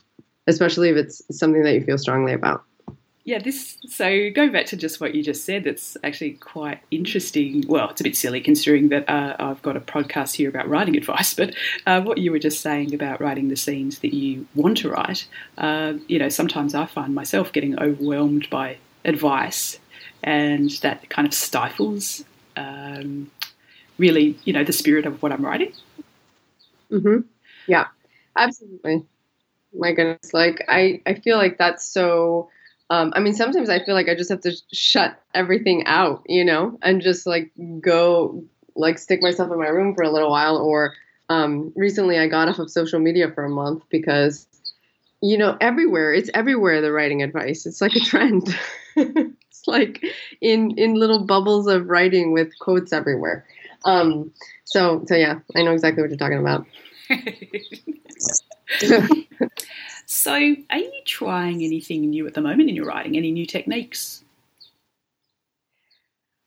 especially 0.47 0.89
if 0.89 0.97
it's 0.97 1.23
something 1.31 1.63
that 1.63 1.75
you 1.75 1.85
feel 1.85 1.99
strongly 1.99 2.33
about 2.33 2.65
yeah, 3.27 3.41
this. 3.41 3.77
So 3.89 4.31
going 4.31 4.53
back 4.53 4.67
to 4.67 4.77
just 4.77 5.01
what 5.01 5.17
you 5.17 5.23
just 5.23 5.45
said, 5.45 5.65
that's 5.65 5.97
actually 6.05 6.35
quite 6.35 6.79
interesting. 6.93 7.65
Well, 7.67 7.91
it's 7.91 8.01
a 8.01 8.05
bit 8.05 8.15
silly 8.17 8.41
considering 8.41 8.89
that 8.91 9.09
uh, 9.09 9.35
I've 9.41 9.61
got 9.63 9.77
a 9.77 9.81
podcast 9.81 10.37
here 10.37 10.49
about 10.49 10.69
writing 10.69 10.97
advice, 10.97 11.35
but 11.35 11.53
uh, 11.87 12.01
what 12.03 12.19
you 12.19 12.31
were 12.31 12.39
just 12.39 12.61
saying 12.61 12.95
about 12.95 13.21
writing 13.21 13.49
the 13.49 13.57
scenes 13.57 13.99
that 13.99 14.15
you 14.15 14.47
want 14.55 14.79
to 14.79 14.91
write, 14.91 15.27
uh, 15.59 15.95
you 16.07 16.21
know, 16.21 16.29
sometimes 16.29 16.73
I 16.73 16.87
find 16.87 17.17
myself 17.17 17.53
getting 17.53 17.77
overwhelmed 17.81 18.49
by 18.49 18.79
advice, 19.05 19.81
and 20.23 20.71
that 20.83 21.11
kind 21.11 21.27
of 21.27 21.35
stifles 21.35 22.25
um, 22.57 23.29
really, 23.99 24.39
you 24.45 24.53
know, 24.53 24.63
the 24.63 24.73
spirit 24.73 25.05
of 25.05 25.21
what 25.21 25.33
I'm 25.33 25.45
writing. 25.45 25.73
Mm-hmm. 26.93 27.23
Yeah, 27.67 27.87
absolutely. 28.37 29.05
My 29.77 29.91
goodness, 29.95 30.33
like 30.33 30.65
I, 30.69 31.03
I 31.05 31.15
feel 31.15 31.39
like 31.39 31.59
that's 31.59 31.85
so 31.85 32.51
um, 32.91 33.13
I 33.17 33.21
mean, 33.21 33.35
sometimes 33.35 33.69
I 33.69 33.85
feel 33.85 33.95
like 33.95 34.09
I 34.09 34.15
just 34.15 34.31
have 34.31 34.43
to 34.43 34.53
shut 34.73 35.21
everything 35.35 35.85
out, 35.87 36.23
you 36.27 36.45
know, 36.45 36.79
and 36.83 37.03
just 37.03 37.27
like 37.27 37.51
go, 37.81 38.45
like 38.77 38.99
stick 38.99 39.21
myself 39.23 39.51
in 39.51 39.59
my 39.59 39.67
room 39.67 39.95
for 39.95 40.05
a 40.05 40.11
little 40.11 40.31
while. 40.31 40.57
Or 40.57 40.95
um, 41.29 41.73
recently 41.75 42.19
I 42.19 42.29
got 42.29 42.49
off 42.49 42.61
of 42.61 42.71
social 42.71 43.01
media 43.01 43.31
for 43.33 43.45
a 43.45 43.51
month 43.51 43.83
because, 43.91 44.47
you 45.21 45.37
know, 45.37 45.57
everywhere, 45.61 46.13
it's 46.13 46.31
everywhere 46.33 46.81
the 46.81 46.93
writing 46.93 47.23
advice. 47.23 47.67
It's 47.67 47.81
like 47.81 47.97
a 47.97 48.01
trend. 48.01 48.57
it's 48.97 49.67
like 49.67 50.05
in, 50.41 50.79
in 50.79 50.95
little 50.95 51.25
bubbles 51.25 51.67
of 51.67 51.89
writing 51.89 52.33
with 52.33 52.57
quotes 52.61 52.93
everywhere. 52.93 53.45
Um, 53.85 54.31
so, 54.65 55.05
so 55.09 55.17
yeah, 55.17 55.41
I 55.57 55.63
know 55.63 55.73
exactly 55.73 56.03
what 56.03 56.11
you're 56.11 56.19
talking 56.19 56.39
about. 56.39 56.67
So, 60.07 60.33
are 60.33 60.79
you 60.79 60.93
trying 61.05 61.63
anything 61.65 62.09
new 62.09 62.27
at 62.29 62.35
the 62.35 62.41
moment 62.41 62.69
in 62.69 62.77
your 62.77 62.87
writing? 62.87 63.17
Any 63.17 63.33
new 63.33 63.45
techniques? 63.45 64.23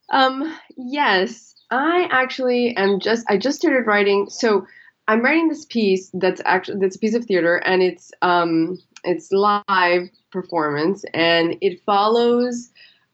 Um, 0.10 0.58
yes, 0.78 1.56
I 1.70 2.08
actually 2.10 2.76
am 2.78 3.00
just 3.02 3.26
I 3.30 3.38
just 3.38 3.60
started 3.60 3.86
writing. 3.86 4.30
So, 4.30 4.66
I'm 5.10 5.22
writing 5.22 5.50
this 5.50 5.66
piece 5.66 6.10
that's 6.14 6.42
actually 6.46 6.80
that's 6.80 6.96
a 6.96 7.00
piece 7.00 7.16
of 7.16 7.26
theater 7.26 7.58
and 7.58 7.82
it's 7.82 8.12
um 8.22 8.78
it's 9.04 9.32
live 9.32 10.10
performance 10.32 11.04
and 11.16 11.58
it 11.62 11.84
follows 11.84 12.70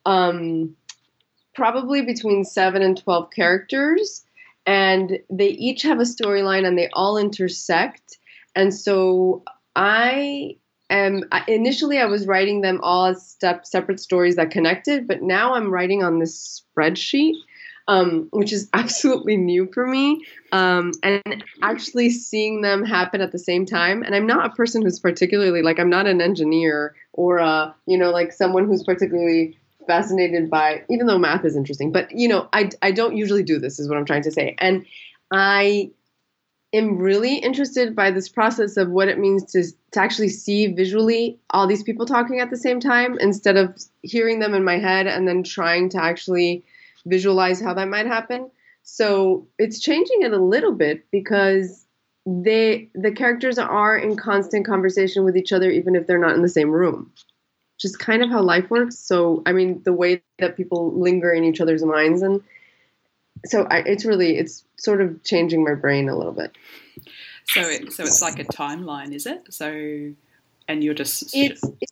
um 0.05 0.75
probably 1.55 2.01
between 2.01 2.43
7 2.43 2.81
and 2.81 2.97
12 2.97 3.31
characters 3.31 4.25
and 4.65 5.19
they 5.29 5.47
each 5.47 5.83
have 5.83 5.99
a 5.99 6.03
storyline 6.03 6.67
and 6.67 6.77
they 6.77 6.89
all 6.91 7.17
intersect 7.17 8.17
and 8.55 8.73
so 8.73 9.41
I 9.75 10.57
am 10.89 11.23
initially 11.47 11.99
I 11.99 12.05
was 12.05 12.27
writing 12.27 12.61
them 12.61 12.79
all 12.81 13.07
as 13.07 13.27
step, 13.27 13.65
separate 13.65 13.99
stories 13.99 14.35
that 14.35 14.51
connected, 14.51 15.07
but 15.07 15.21
now 15.21 15.53
I'm 15.53 15.71
writing 15.71 16.03
on 16.03 16.19
this 16.19 16.63
spreadsheet, 16.77 17.33
um, 17.87 18.27
which 18.31 18.53
is 18.53 18.69
absolutely 18.73 19.37
new 19.37 19.69
for 19.73 19.85
me, 19.85 20.23
um, 20.51 20.91
and 21.03 21.43
actually 21.61 22.09
seeing 22.09 22.61
them 22.61 22.85
happen 22.85 23.21
at 23.21 23.31
the 23.31 23.39
same 23.39 23.65
time. 23.65 24.03
And 24.03 24.15
I'm 24.15 24.27
not 24.27 24.45
a 24.45 24.55
person 24.55 24.81
who's 24.81 24.99
particularly 24.99 25.61
like 25.61 25.79
I'm 25.79 25.89
not 25.89 26.07
an 26.07 26.21
engineer 26.21 26.95
or 27.13 27.37
a 27.37 27.75
you 27.85 27.97
know 27.97 28.11
like 28.11 28.31
someone 28.31 28.65
who's 28.65 28.83
particularly 28.83 29.57
fascinated 29.87 30.49
by 30.49 30.83
even 30.89 31.05
though 31.05 31.19
math 31.19 31.45
is 31.45 31.55
interesting, 31.55 31.91
but 31.91 32.11
you 32.11 32.27
know 32.27 32.47
I 32.53 32.69
I 32.81 32.91
don't 32.91 33.17
usually 33.17 33.43
do 33.43 33.59
this 33.59 33.79
is 33.79 33.89
what 33.89 33.97
I'm 33.97 34.05
trying 34.05 34.23
to 34.23 34.31
say, 34.31 34.55
and 34.59 34.85
I 35.31 35.91
am 36.77 36.97
really 36.97 37.35
interested 37.35 37.95
by 37.95 38.11
this 38.11 38.29
process 38.29 38.77
of 38.77 38.89
what 38.89 39.07
it 39.07 39.19
means 39.19 39.51
to, 39.51 39.63
to 39.91 39.99
actually 39.99 40.29
see 40.29 40.67
visually 40.67 41.39
all 41.49 41.67
these 41.67 41.83
people 41.83 42.05
talking 42.05 42.39
at 42.39 42.49
the 42.49 42.57
same 42.57 42.79
time 42.79 43.17
instead 43.19 43.57
of 43.57 43.77
hearing 44.01 44.39
them 44.39 44.53
in 44.53 44.63
my 44.63 44.77
head 44.77 45.07
and 45.07 45.27
then 45.27 45.43
trying 45.43 45.89
to 45.89 46.01
actually 46.01 46.63
visualize 47.05 47.61
how 47.61 47.73
that 47.73 47.87
might 47.87 48.07
happen. 48.07 48.49
So 48.83 49.47
it's 49.57 49.79
changing 49.79 50.21
it 50.21 50.33
a 50.33 50.41
little 50.41 50.73
bit 50.73 51.05
because 51.11 51.85
they 52.25 52.89
the 52.95 53.11
characters 53.11 53.59
are 53.59 53.97
in 53.97 54.15
constant 54.15 54.65
conversation 54.65 55.23
with 55.23 55.37
each 55.37 55.53
other 55.53 55.69
even 55.69 55.95
if 55.95 56.07
they're 56.07 56.19
not 56.19 56.35
in 56.35 56.41
the 56.41 56.49
same 56.49 56.71
room. 56.71 57.11
Just 57.77 57.99
kind 57.99 58.23
of 58.23 58.29
how 58.29 58.41
life 58.41 58.69
works. 58.69 58.97
So 58.97 59.43
I 59.45 59.51
mean 59.51 59.81
the 59.83 59.93
way 59.93 60.21
that 60.39 60.57
people 60.57 60.99
linger 60.99 61.31
in 61.31 61.43
each 61.43 61.61
other's 61.61 61.83
minds 61.83 62.21
and 62.21 62.41
so 63.45 63.63
I, 63.63 63.77
it's 63.79 64.05
really 64.05 64.37
it's 64.37 64.63
sort 64.77 65.01
of 65.01 65.23
changing 65.23 65.63
my 65.63 65.73
brain 65.73 66.09
a 66.09 66.17
little 66.17 66.33
bit. 66.33 66.55
So 67.47 67.61
it, 67.61 67.93
so 67.93 68.03
it's 68.03 68.21
like 68.21 68.39
a 68.39 68.45
timeline, 68.45 69.13
is 69.13 69.25
it? 69.25 69.53
So 69.53 70.13
and 70.67 70.83
you're 70.83 70.93
just 70.93 71.35
it's, 71.35 71.61
it's 71.81 71.91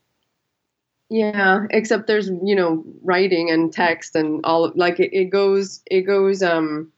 yeah, 1.09 1.67
except 1.69 2.07
there's 2.07 2.27
you 2.43 2.55
know 2.55 2.83
writing 3.03 3.51
and 3.51 3.71
text 3.71 4.15
and 4.15 4.43
all 4.45 4.71
like 4.75 4.99
it, 4.99 5.15
it 5.15 5.25
goes 5.25 5.81
it 5.85 6.01
goes 6.01 6.41
um 6.41 6.91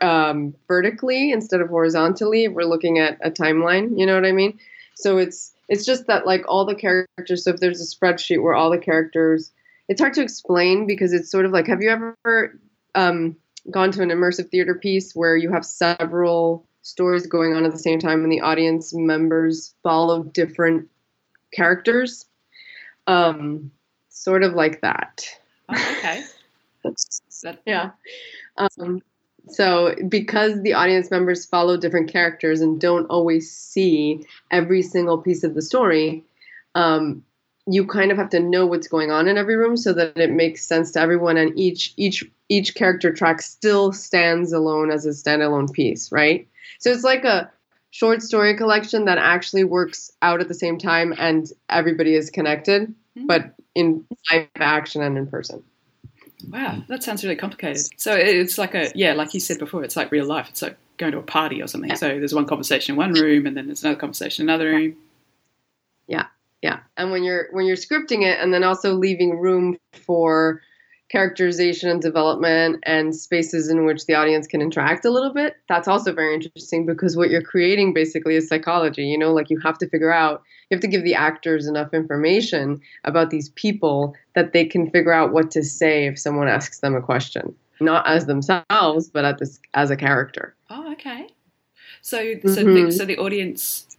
um 0.00 0.54
vertically 0.66 1.30
instead 1.30 1.60
of 1.60 1.68
horizontally. 1.68 2.48
We're 2.48 2.64
looking 2.64 2.98
at 2.98 3.18
a 3.22 3.30
timeline. 3.30 3.98
You 3.98 4.06
know 4.06 4.14
what 4.14 4.24
I 4.24 4.32
mean? 4.32 4.58
So 4.94 5.18
it's 5.18 5.52
it's 5.68 5.84
just 5.84 6.06
that 6.06 6.26
like 6.26 6.44
all 6.48 6.64
the 6.64 6.74
characters. 6.74 7.44
So 7.44 7.50
if 7.50 7.60
there's 7.60 7.82
a 7.82 7.96
spreadsheet 7.96 8.42
where 8.42 8.54
all 8.54 8.70
the 8.70 8.78
characters, 8.78 9.52
it's 9.88 10.00
hard 10.00 10.14
to 10.14 10.22
explain 10.22 10.86
because 10.86 11.12
it's 11.12 11.30
sort 11.30 11.44
of 11.44 11.52
like 11.52 11.66
have 11.66 11.82
you 11.82 11.90
ever 11.90 12.58
um 12.94 13.36
gone 13.70 13.92
to 13.92 14.02
an 14.02 14.10
immersive 14.10 14.50
theater 14.50 14.74
piece 14.74 15.14
where 15.14 15.36
you 15.36 15.50
have 15.52 15.64
several 15.64 16.66
stories 16.82 17.26
going 17.26 17.54
on 17.54 17.64
at 17.64 17.72
the 17.72 17.78
same 17.78 17.98
time 17.98 18.22
and 18.22 18.32
the 18.32 18.42
audience 18.42 18.92
members 18.94 19.74
follow 19.82 20.22
different 20.22 20.88
characters. 21.52 22.26
Um 23.06 23.70
sort 24.08 24.42
of 24.42 24.54
like 24.54 24.80
that. 24.82 25.26
Oh, 25.68 25.94
okay. 25.98 26.22
Yeah. 27.66 27.90
Um 28.58 29.02
so 29.48 29.94
because 30.08 30.62
the 30.62 30.74
audience 30.74 31.10
members 31.10 31.44
follow 31.44 31.76
different 31.76 32.10
characters 32.10 32.60
and 32.60 32.80
don't 32.80 33.06
always 33.06 33.50
see 33.50 34.26
every 34.50 34.82
single 34.82 35.18
piece 35.18 35.44
of 35.44 35.54
the 35.54 35.62
story 35.62 36.24
um, 36.74 37.24
you 37.66 37.86
kind 37.86 38.10
of 38.10 38.18
have 38.18 38.30
to 38.30 38.40
know 38.40 38.66
what's 38.66 38.88
going 38.88 39.10
on 39.10 39.26
in 39.26 39.38
every 39.38 39.56
room 39.56 39.76
so 39.76 39.92
that 39.92 40.16
it 40.16 40.30
makes 40.30 40.66
sense 40.66 40.90
to 40.92 41.00
everyone 41.00 41.36
and 41.36 41.58
each 41.58 41.94
each 41.96 42.24
each 42.48 42.74
character 42.74 43.12
track 43.12 43.40
still 43.40 43.92
stands 43.92 44.52
alone 44.52 44.90
as 44.90 45.06
a 45.06 45.10
standalone 45.10 45.72
piece 45.72 46.12
right? 46.12 46.46
So 46.78 46.90
it's 46.90 47.04
like 47.04 47.24
a 47.24 47.50
short 47.90 48.22
story 48.22 48.56
collection 48.56 49.06
that 49.06 49.18
actually 49.18 49.64
works 49.64 50.10
out 50.20 50.40
at 50.40 50.48
the 50.48 50.54
same 50.54 50.78
time 50.78 51.14
and 51.16 51.50
everybody 51.70 52.14
is 52.14 52.28
connected 52.28 52.82
mm-hmm. 53.16 53.26
but 53.26 53.54
in 53.74 54.04
live 54.30 54.48
action 54.56 55.02
and 55.02 55.16
in 55.16 55.26
person. 55.26 55.62
Wow 56.48 56.82
that 56.88 57.02
sounds 57.02 57.24
really 57.24 57.36
complicated. 57.36 57.88
So 57.98 58.14
it's 58.14 58.58
like 58.58 58.74
a 58.74 58.92
yeah 58.94 59.14
like 59.14 59.32
you 59.32 59.40
said 59.40 59.58
before 59.58 59.84
it's 59.84 59.96
like 59.96 60.12
real 60.12 60.26
life. 60.26 60.48
It's 60.50 60.60
like 60.60 60.76
going 60.98 61.12
to 61.12 61.18
a 61.18 61.22
party 61.22 61.62
or 61.62 61.66
something. 61.66 61.96
So 61.96 62.08
there's 62.08 62.34
one 62.34 62.46
conversation 62.46 62.92
in 62.92 62.96
one 62.98 63.14
room 63.14 63.46
and 63.46 63.56
then 63.56 63.66
there's 63.66 63.82
another 63.82 63.98
conversation 63.98 64.42
in 64.42 64.50
another 64.50 64.68
room. 64.68 64.96
Yeah 66.06 66.26
yeah. 66.64 66.78
And 66.96 67.10
when 67.10 67.22
you're 67.24 67.48
when 67.52 67.66
you're 67.66 67.76
scripting 67.76 68.22
it, 68.22 68.40
and 68.40 68.54
then 68.54 68.64
also 68.64 68.94
leaving 68.94 69.38
room 69.38 69.76
for 69.92 70.62
characterization 71.10 71.90
and 71.90 72.00
development 72.00 72.82
and 72.84 73.14
spaces 73.14 73.68
in 73.68 73.84
which 73.84 74.06
the 74.06 74.14
audience 74.14 74.46
can 74.46 74.62
interact 74.62 75.04
a 75.04 75.10
little 75.10 75.34
bit 75.34 75.54
that's 75.68 75.86
also 75.86 76.14
very 76.14 76.34
interesting 76.34 76.86
because 76.86 77.14
what 77.14 77.28
you're 77.28 77.42
creating 77.42 77.92
basically 77.92 78.34
is 78.34 78.48
psychology 78.48 79.04
you 79.04 79.18
know 79.18 79.30
like 79.32 79.50
you 79.50 79.60
have 79.60 79.76
to 79.76 79.86
figure 79.90 80.10
out 80.10 80.42
you 80.70 80.74
have 80.74 80.80
to 80.80 80.88
give 80.88 81.04
the 81.04 81.14
actors 81.14 81.66
enough 81.66 81.92
information 81.92 82.80
about 83.04 83.28
these 83.28 83.50
people 83.50 84.14
that 84.34 84.54
they 84.54 84.64
can 84.64 84.90
figure 84.90 85.12
out 85.12 85.30
what 85.30 85.50
to 85.50 85.62
say 85.62 86.06
if 86.06 86.18
someone 86.18 86.48
asks 86.48 86.80
them 86.80 86.96
a 86.96 87.02
question 87.02 87.54
not 87.80 88.04
as 88.08 88.24
themselves 88.24 89.10
but 89.10 89.26
at 89.26 89.38
this 89.38 89.60
as 89.74 89.90
a 89.90 89.96
character 89.96 90.56
oh 90.70 90.90
okay 90.90 91.28
so 92.00 92.16
so 92.42 92.64
mm-hmm. 92.64 92.86
the, 92.86 92.92
so 92.92 93.04
the 93.04 93.18
audience 93.18 93.93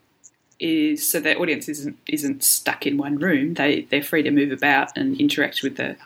is 0.60 1.10
so 1.10 1.20
the 1.20 1.36
audience 1.38 1.68
isn't 1.68 1.98
isn't 2.08 2.44
stuck 2.44 2.88
in 2.88 2.98
one 2.98 3.18
room 3.18 3.56
they 3.56 3.82
they're 3.90 4.02
free 4.02 4.24
to 4.24 4.32
move 4.32 4.52
about 4.52 4.90
and 4.96 5.20
interact 5.20 5.62
with 5.62 5.76
the 5.76 5.98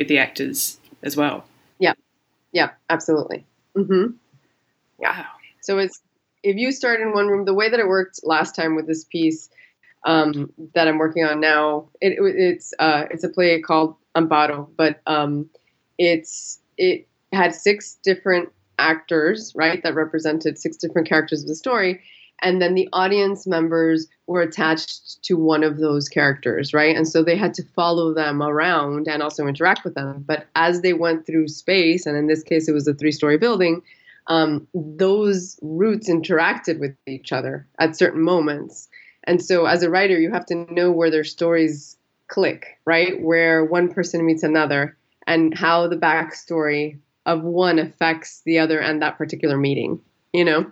with 0.00 0.08
the 0.08 0.18
actors 0.18 0.78
as 1.02 1.16
well. 1.16 1.44
Yeah, 1.78 1.94
yeah, 2.52 2.70
absolutely. 2.88 3.44
Mm-hmm. 3.76 4.12
Wow. 4.98 5.26
So 5.60 5.78
it's 5.78 6.00
if 6.42 6.56
you 6.56 6.72
start 6.72 7.00
in 7.00 7.12
one 7.12 7.28
room, 7.28 7.44
the 7.44 7.54
way 7.54 7.68
that 7.68 7.78
it 7.78 7.86
worked 7.86 8.20
last 8.22 8.54
time 8.54 8.76
with 8.76 8.86
this 8.86 9.04
piece 9.04 9.50
um, 10.06 10.50
that 10.74 10.88
I'm 10.88 10.96
working 10.96 11.24
on 11.24 11.40
now, 11.40 11.88
it, 12.00 12.16
it's 12.18 12.72
uh, 12.78 13.04
it's 13.10 13.24
a 13.24 13.28
play 13.28 13.60
called 13.60 13.96
Amparo, 14.16 14.68
but 14.76 15.00
um, 15.06 15.50
it's 15.98 16.60
it 16.78 17.06
had 17.32 17.54
six 17.54 17.98
different 18.02 18.48
actors, 18.78 19.52
right, 19.54 19.82
that 19.82 19.94
represented 19.94 20.58
six 20.58 20.78
different 20.78 21.06
characters 21.06 21.42
of 21.42 21.48
the 21.48 21.54
story, 21.54 22.00
and 22.42 22.60
then 22.60 22.74
the 22.74 22.88
audience 22.92 23.46
members 23.46 24.06
were 24.26 24.42
attached 24.42 25.22
to 25.24 25.34
one 25.34 25.62
of 25.62 25.78
those 25.78 26.08
characters, 26.08 26.72
right? 26.72 26.96
And 26.96 27.06
so 27.06 27.22
they 27.22 27.36
had 27.36 27.54
to 27.54 27.64
follow 27.74 28.14
them 28.14 28.42
around 28.42 29.08
and 29.08 29.22
also 29.22 29.46
interact 29.46 29.84
with 29.84 29.94
them. 29.94 30.24
But 30.26 30.46
as 30.54 30.82
they 30.82 30.92
went 30.92 31.26
through 31.26 31.48
space, 31.48 32.06
and 32.06 32.16
in 32.16 32.26
this 32.26 32.42
case 32.42 32.68
it 32.68 32.72
was 32.72 32.88
a 32.88 32.94
three 32.94 33.12
story 33.12 33.38
building, 33.38 33.82
um, 34.26 34.66
those 34.74 35.58
routes 35.62 36.08
interacted 36.08 36.78
with 36.78 36.94
each 37.06 37.32
other 37.32 37.66
at 37.78 37.96
certain 37.96 38.22
moments. 38.22 38.88
And 39.24 39.42
so 39.42 39.66
as 39.66 39.82
a 39.82 39.90
writer, 39.90 40.18
you 40.18 40.30
have 40.30 40.46
to 40.46 40.66
know 40.72 40.90
where 40.90 41.10
their 41.10 41.24
stories 41.24 41.96
click, 42.28 42.78
right? 42.86 43.20
Where 43.20 43.64
one 43.64 43.92
person 43.92 44.24
meets 44.24 44.42
another 44.42 44.96
and 45.26 45.56
how 45.56 45.88
the 45.88 45.96
backstory 45.96 46.98
of 47.26 47.42
one 47.42 47.78
affects 47.78 48.42
the 48.44 48.60
other 48.60 48.80
and 48.80 49.02
that 49.02 49.18
particular 49.18 49.56
meeting, 49.56 50.00
you 50.32 50.44
know? 50.44 50.70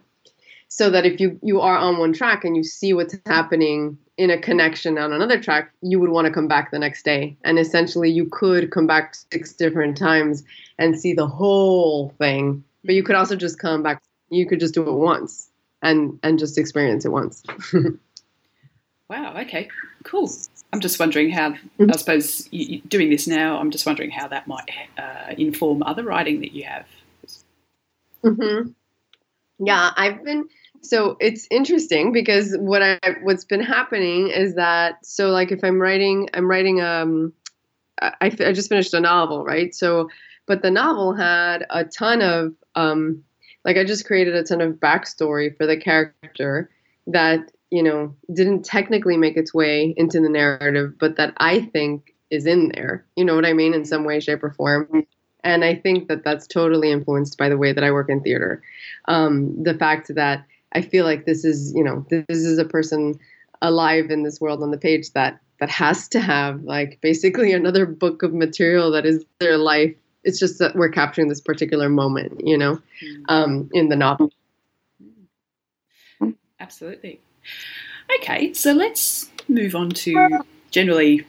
So 0.68 0.90
that 0.90 1.04
if 1.06 1.18
you 1.18 1.38
you 1.42 1.60
are 1.60 1.76
on 1.76 1.98
one 1.98 2.12
track 2.12 2.44
and 2.44 2.56
you 2.56 2.62
see 2.62 2.92
what's 2.92 3.16
happening 3.26 3.98
in 4.16 4.30
a 4.30 4.38
connection 4.38 4.98
on 4.98 5.12
another 5.12 5.40
track 5.40 5.72
you 5.82 5.98
would 5.98 6.10
want 6.10 6.26
to 6.26 6.32
come 6.32 6.46
back 6.46 6.70
the 6.70 6.78
next 6.78 7.04
day 7.04 7.36
and 7.44 7.58
essentially 7.58 8.10
you 8.10 8.26
could 8.26 8.70
come 8.70 8.86
back 8.86 9.14
six 9.32 9.52
different 9.54 9.96
times 9.96 10.44
and 10.78 10.98
see 10.98 11.12
the 11.12 11.26
whole 11.26 12.10
thing 12.18 12.62
but 12.84 12.94
you 12.94 13.02
could 13.02 13.16
also 13.16 13.34
just 13.34 13.58
come 13.58 13.82
back 13.82 14.02
you 14.30 14.46
could 14.46 14.60
just 14.60 14.74
do 14.74 14.82
it 14.82 14.92
once 14.92 15.50
and 15.82 16.18
and 16.22 16.38
just 16.38 16.58
experience 16.58 17.04
it 17.04 17.12
once 17.12 17.42
wow 19.08 19.34
okay 19.36 19.68
cool 20.04 20.30
i'm 20.72 20.80
just 20.80 21.00
wondering 21.00 21.30
how 21.30 21.50
mm-hmm. 21.50 21.90
i 21.90 21.96
suppose 21.96 22.46
you, 22.52 22.80
doing 22.82 23.08
this 23.08 23.26
now 23.26 23.58
i'm 23.58 23.70
just 23.70 23.86
wondering 23.86 24.10
how 24.10 24.28
that 24.28 24.46
might 24.46 24.68
uh, 24.98 25.32
inform 25.38 25.82
other 25.82 26.02
writing 26.02 26.40
that 26.40 26.52
you 26.52 26.64
have 26.64 26.86
mm-hmm. 28.22 28.70
Yeah, 29.58 29.90
I've 29.96 30.24
been 30.24 30.48
so 30.82 31.16
it's 31.20 31.46
interesting 31.50 32.12
because 32.12 32.54
what 32.58 32.82
I 32.82 32.98
what's 33.22 33.44
been 33.44 33.62
happening 33.62 34.28
is 34.28 34.54
that 34.54 35.04
so 35.04 35.30
like 35.30 35.50
if 35.50 35.64
I'm 35.64 35.80
writing 35.80 36.28
I'm 36.34 36.48
writing 36.48 36.80
um 36.80 37.32
I, 38.00 38.26
I 38.26 38.52
just 38.52 38.68
finished 38.68 38.94
a 38.94 39.00
novel 39.00 39.44
right? 39.44 39.74
So 39.74 40.08
but 40.46 40.62
the 40.62 40.70
novel 40.70 41.14
had 41.14 41.66
a 41.70 41.84
ton 41.84 42.22
of 42.22 42.54
um 42.74 43.24
like 43.64 43.76
I 43.76 43.84
just 43.84 44.06
created 44.06 44.34
a 44.34 44.44
ton 44.44 44.60
of 44.60 44.74
backstory 44.74 45.56
for 45.56 45.66
the 45.66 45.76
character 45.76 46.70
that 47.08 47.50
you 47.70 47.82
know 47.82 48.14
didn't 48.32 48.64
technically 48.64 49.16
make 49.16 49.36
its 49.36 49.52
way 49.52 49.92
into 49.96 50.20
the 50.20 50.28
narrative 50.28 50.98
but 50.98 51.16
that 51.16 51.34
I 51.38 51.60
think 51.60 52.14
is 52.30 52.46
in 52.46 52.70
there. 52.74 53.06
You 53.16 53.24
know 53.24 53.34
what 53.34 53.46
I 53.46 53.54
mean? 53.54 53.74
In 53.74 53.84
some 53.84 54.04
way 54.04 54.20
shape 54.20 54.44
or 54.44 54.52
form 54.52 55.06
and 55.44 55.64
I 55.64 55.74
think 55.74 56.08
that 56.08 56.24
that's 56.24 56.46
totally 56.46 56.90
influenced 56.90 57.38
by 57.38 57.48
the 57.48 57.56
way 57.56 57.72
that 57.72 57.84
I 57.84 57.90
work 57.90 58.08
in 58.08 58.20
theater. 58.20 58.62
Um, 59.06 59.62
the 59.62 59.74
fact 59.74 60.14
that 60.14 60.44
I 60.72 60.80
feel 60.82 61.04
like 61.04 61.24
this 61.24 61.44
is, 61.44 61.72
you 61.74 61.82
know, 61.82 62.04
this 62.10 62.24
is 62.28 62.58
a 62.58 62.64
person 62.64 63.18
alive 63.62 64.10
in 64.10 64.22
this 64.22 64.40
world 64.40 64.62
on 64.62 64.70
the 64.70 64.78
page 64.78 65.12
that 65.12 65.40
that 65.60 65.70
has 65.70 66.06
to 66.08 66.20
have 66.20 66.62
like 66.62 67.00
basically 67.00 67.52
another 67.52 67.84
book 67.84 68.22
of 68.22 68.32
material 68.32 68.92
that 68.92 69.04
is 69.04 69.24
their 69.40 69.58
life. 69.58 69.94
It's 70.24 70.38
just 70.38 70.58
that 70.58 70.76
we're 70.76 70.88
capturing 70.88 71.28
this 71.28 71.40
particular 71.40 71.88
moment, 71.88 72.40
you 72.44 72.58
know, 72.58 72.80
mm. 73.02 73.24
um, 73.28 73.70
in 73.72 73.88
the 73.88 73.96
novel. 73.96 74.30
Absolutely. 76.60 77.20
Okay, 78.20 78.52
so 78.52 78.72
let's 78.72 79.30
move 79.48 79.74
on 79.74 79.90
to 79.90 80.40
generally. 80.70 81.26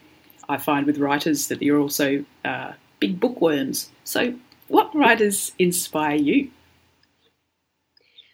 I 0.48 0.58
find 0.58 0.88
with 0.88 0.98
writers 0.98 1.48
that 1.50 1.62
you're 1.62 1.80
also 1.80 2.26
uh, 2.44 2.74
big 3.00 3.20
bookworms. 3.20 3.90
So, 4.04 4.36
what 4.68 4.94
writers 4.96 5.54
inspire 5.58 6.16
you? 6.16 6.52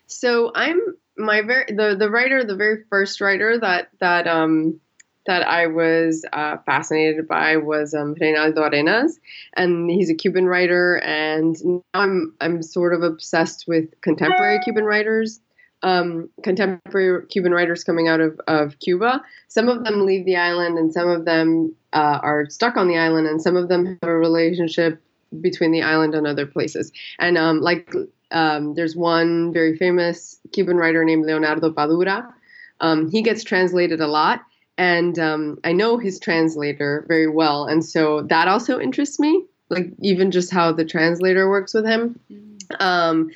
So 0.08 0.52
I'm 0.56 0.80
my 1.18 1.42
very 1.42 1.66
the 1.68 1.96
the 1.98 2.10
writer, 2.10 2.44
the 2.44 2.56
very 2.56 2.84
first 2.90 3.22
writer 3.22 3.60
that 3.60 3.90
that 4.00 4.28
um 4.28 4.80
that 5.26 5.48
I 5.48 5.68
was 5.68 6.24
uh, 6.34 6.58
fascinated 6.66 7.28
by 7.28 7.58
was 7.58 7.96
um, 7.96 8.16
Reinaldo 8.20 8.62
Arenas, 8.62 9.20
and 9.56 9.90
he's 9.90 10.10
a 10.10 10.14
Cuban 10.14 10.46
writer, 10.46 10.98
and 10.98 11.56
now 11.64 11.82
I'm 11.94 12.36
I'm 12.42 12.62
sort 12.62 12.94
of 12.94 13.02
obsessed 13.02 13.66
with 13.68 13.90
contemporary 14.02 14.60
Cuban 14.64 14.84
writers. 14.84 15.40
Um, 15.84 16.30
contemporary 16.42 17.28
Cuban 17.28 17.52
writers 17.52 17.84
coming 17.84 18.08
out 18.08 18.20
of, 18.20 18.40
of 18.48 18.80
Cuba. 18.80 19.22
Some 19.50 19.70
of 19.70 19.84
them 19.84 20.06
leave 20.06 20.26
the 20.26 20.36
island, 20.36 20.80
and 20.80 20.92
some 20.92 21.10
of 21.10 21.26
them 21.26 21.76
uh, 21.94 22.20
are 22.24 22.50
stuck 22.50 22.76
on 22.76 22.88
the 22.88 22.98
island, 22.98 23.28
and 23.28 23.40
some 23.40 23.56
of 23.56 23.68
them 23.70 23.86
have 23.86 24.10
a 24.10 24.18
relationship 24.18 25.00
between 25.42 25.72
the 25.72 25.84
island 25.84 26.16
and 26.16 26.26
other 26.26 26.48
places. 26.48 26.92
And 27.20 27.38
um, 27.38 27.62
like, 27.62 27.94
um, 28.32 28.74
there's 28.74 28.96
one 28.96 29.54
very 29.54 29.78
famous 29.78 30.40
Cuban 30.54 30.78
writer 30.78 31.06
named 31.06 31.26
Leonardo 31.26 31.72
Padura. 31.72 32.34
Um, 32.80 33.10
he 33.12 33.22
gets 33.22 33.44
translated 33.44 34.02
a 34.02 34.08
lot, 34.08 34.42
and 34.78 35.20
um, 35.20 35.60
I 35.64 35.72
know 35.72 35.98
his 35.98 36.20
translator 36.20 37.06
very 37.08 37.28
well, 37.28 37.66
and 37.66 37.86
so 37.86 38.24
that 38.24 38.48
also 38.48 38.80
interests 38.80 39.20
me. 39.20 39.46
Like 39.70 39.88
even 40.02 40.32
just 40.32 40.52
how 40.52 40.72
the 40.72 40.86
translator 40.86 41.50
works 41.50 41.74
with 41.74 41.86
him. 41.86 42.20
Mm. 42.32 42.82
Um, 42.82 43.32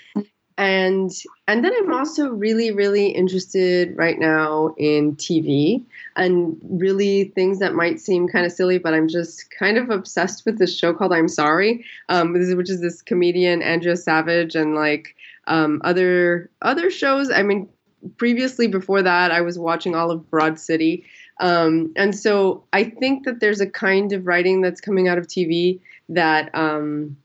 and 0.60 1.10
and 1.48 1.64
then 1.64 1.72
I'm 1.78 1.94
also 1.94 2.30
really 2.30 2.72
really 2.72 3.08
interested 3.08 3.96
right 3.96 4.20
now 4.20 4.76
in 4.78 5.16
TV 5.16 5.86
and 6.18 6.58
really 6.70 7.32
things 7.34 7.60
that 7.60 7.74
might 7.74 8.02
seem 8.02 8.28
kind 8.28 8.46
of 8.46 8.52
silly, 8.52 8.78
but 8.78 8.94
I'm 8.94 9.08
just 9.08 9.50
kind 9.58 9.78
of 9.78 9.90
obsessed 9.90 10.46
with 10.46 10.60
this 10.60 10.78
show 10.78 10.94
called 10.94 11.14
I'm 11.14 11.30
Sorry, 11.30 11.86
um, 12.10 12.34
which 12.34 12.70
is 12.70 12.82
this 12.82 13.02
comedian 13.02 13.62
Andrea 13.62 13.96
Savage 13.96 14.54
and 14.54 14.76
like 14.76 15.16
um, 15.48 15.82
other 15.86 16.50
other 16.62 16.92
shows. 16.92 17.32
I 17.32 17.42
mean, 17.42 17.70
previously 18.18 18.68
before 18.68 19.02
that, 19.02 19.32
I 19.32 19.40
was 19.40 19.58
watching 19.58 19.96
all 19.96 20.12
of 20.12 20.30
Broad 20.30 20.60
City, 20.60 21.06
um, 21.40 21.94
and 21.96 22.14
so 22.14 22.66
I 22.74 22.84
think 22.84 23.24
that 23.24 23.40
there's 23.40 23.62
a 23.62 23.70
kind 23.70 24.12
of 24.12 24.28
writing 24.28 24.60
that's 24.60 24.82
coming 24.82 25.08
out 25.08 25.18
of 25.18 25.26
TV 25.26 25.80
that 26.10 26.54
um, 26.54 27.16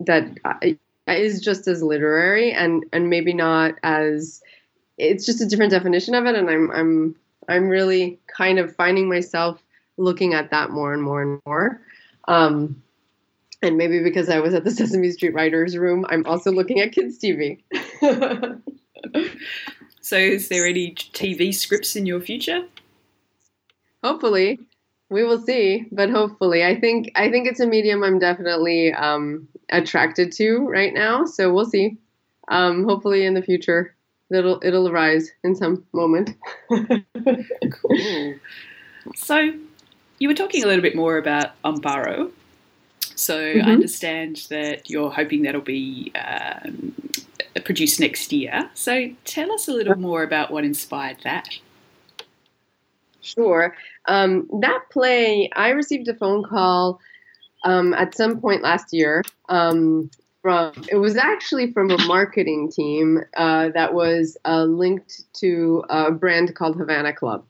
that. 0.00 0.36
I, 0.44 0.78
is 1.14 1.40
just 1.40 1.66
as 1.66 1.82
literary 1.82 2.52
and 2.52 2.84
and 2.92 3.08
maybe 3.08 3.32
not 3.32 3.74
as 3.82 4.42
it's 4.98 5.24
just 5.24 5.40
a 5.40 5.46
different 5.46 5.70
definition 5.70 6.14
of 6.14 6.26
it 6.26 6.34
and 6.34 6.50
I'm 6.50 6.70
I'm 6.70 7.16
I'm 7.48 7.68
really 7.68 8.18
kind 8.26 8.58
of 8.58 8.74
finding 8.76 9.08
myself 9.08 9.62
looking 9.96 10.34
at 10.34 10.50
that 10.50 10.70
more 10.70 10.94
and 10.94 11.02
more 11.02 11.22
and 11.22 11.40
more. 11.44 11.80
Um, 12.28 12.82
and 13.62 13.76
maybe 13.76 14.02
because 14.02 14.28
I 14.28 14.38
was 14.38 14.54
at 14.54 14.64
the 14.64 14.70
Sesame 14.70 15.10
Street 15.10 15.34
Writers 15.34 15.76
Room, 15.76 16.06
I'm 16.08 16.24
also 16.26 16.52
looking 16.52 16.80
at 16.80 16.92
kids 16.92 17.18
TV. 17.18 17.58
so, 20.00 20.16
is 20.16 20.48
there 20.48 20.66
any 20.66 20.94
TV 20.94 21.54
scripts 21.54 21.96
in 21.96 22.06
your 22.06 22.20
future? 22.20 22.64
Hopefully, 24.04 24.60
we 25.10 25.24
will 25.24 25.40
see. 25.40 25.86
But 25.90 26.10
hopefully, 26.10 26.64
I 26.64 26.78
think 26.78 27.10
I 27.16 27.30
think 27.30 27.48
it's 27.48 27.60
a 27.60 27.66
medium 27.66 28.04
I'm 28.04 28.18
definitely 28.18 28.92
um, 28.92 29.48
attracted 29.70 30.32
to 30.32 30.66
right 30.68 30.92
now. 30.94 31.24
So 31.24 31.52
we'll 31.52 31.64
see. 31.64 31.96
Um, 32.48 32.84
hopefully, 32.84 33.26
in 33.26 33.34
the 33.34 33.42
future, 33.42 33.94
it'll 34.30 34.60
it'll 34.62 34.88
arise 34.88 35.30
in 35.44 35.54
some 35.54 35.84
moment. 35.92 36.30
cool. 36.70 38.34
So, 39.14 39.52
you 40.18 40.28
were 40.28 40.34
talking 40.34 40.64
a 40.64 40.66
little 40.66 40.82
bit 40.82 40.96
more 40.96 41.18
about 41.18 41.60
Amparo. 41.62 42.30
So 43.14 43.36
mm-hmm. 43.36 43.68
I 43.68 43.72
understand 43.72 44.46
that 44.50 44.88
you're 44.88 45.10
hoping 45.10 45.42
that'll 45.42 45.60
be 45.60 46.12
um, 46.14 46.94
produced 47.64 47.98
next 48.00 48.32
year. 48.32 48.70
So 48.74 49.10
tell 49.24 49.50
us 49.52 49.66
a 49.66 49.72
little 49.72 49.96
more 49.96 50.22
about 50.22 50.52
what 50.52 50.64
inspired 50.64 51.18
that. 51.24 51.48
Sure. 53.20 53.74
Um, 54.06 54.48
that 54.60 54.84
play, 54.90 55.50
I 55.54 55.70
received 55.70 56.08
a 56.08 56.14
phone 56.14 56.44
call 56.44 57.00
um, 57.64 57.94
at 57.94 58.14
some 58.14 58.40
point 58.40 58.62
last 58.62 58.92
year 58.92 59.22
um, 59.48 60.10
from. 60.42 60.72
It 60.90 60.96
was 60.96 61.16
actually 61.16 61.72
from 61.72 61.90
a 61.90 61.98
marketing 62.06 62.70
team 62.70 63.20
uh, 63.36 63.70
that 63.70 63.94
was 63.94 64.36
uh, 64.44 64.64
linked 64.64 65.22
to 65.34 65.84
a 65.88 66.10
brand 66.10 66.54
called 66.54 66.76
Havana 66.76 67.12
Club. 67.12 67.44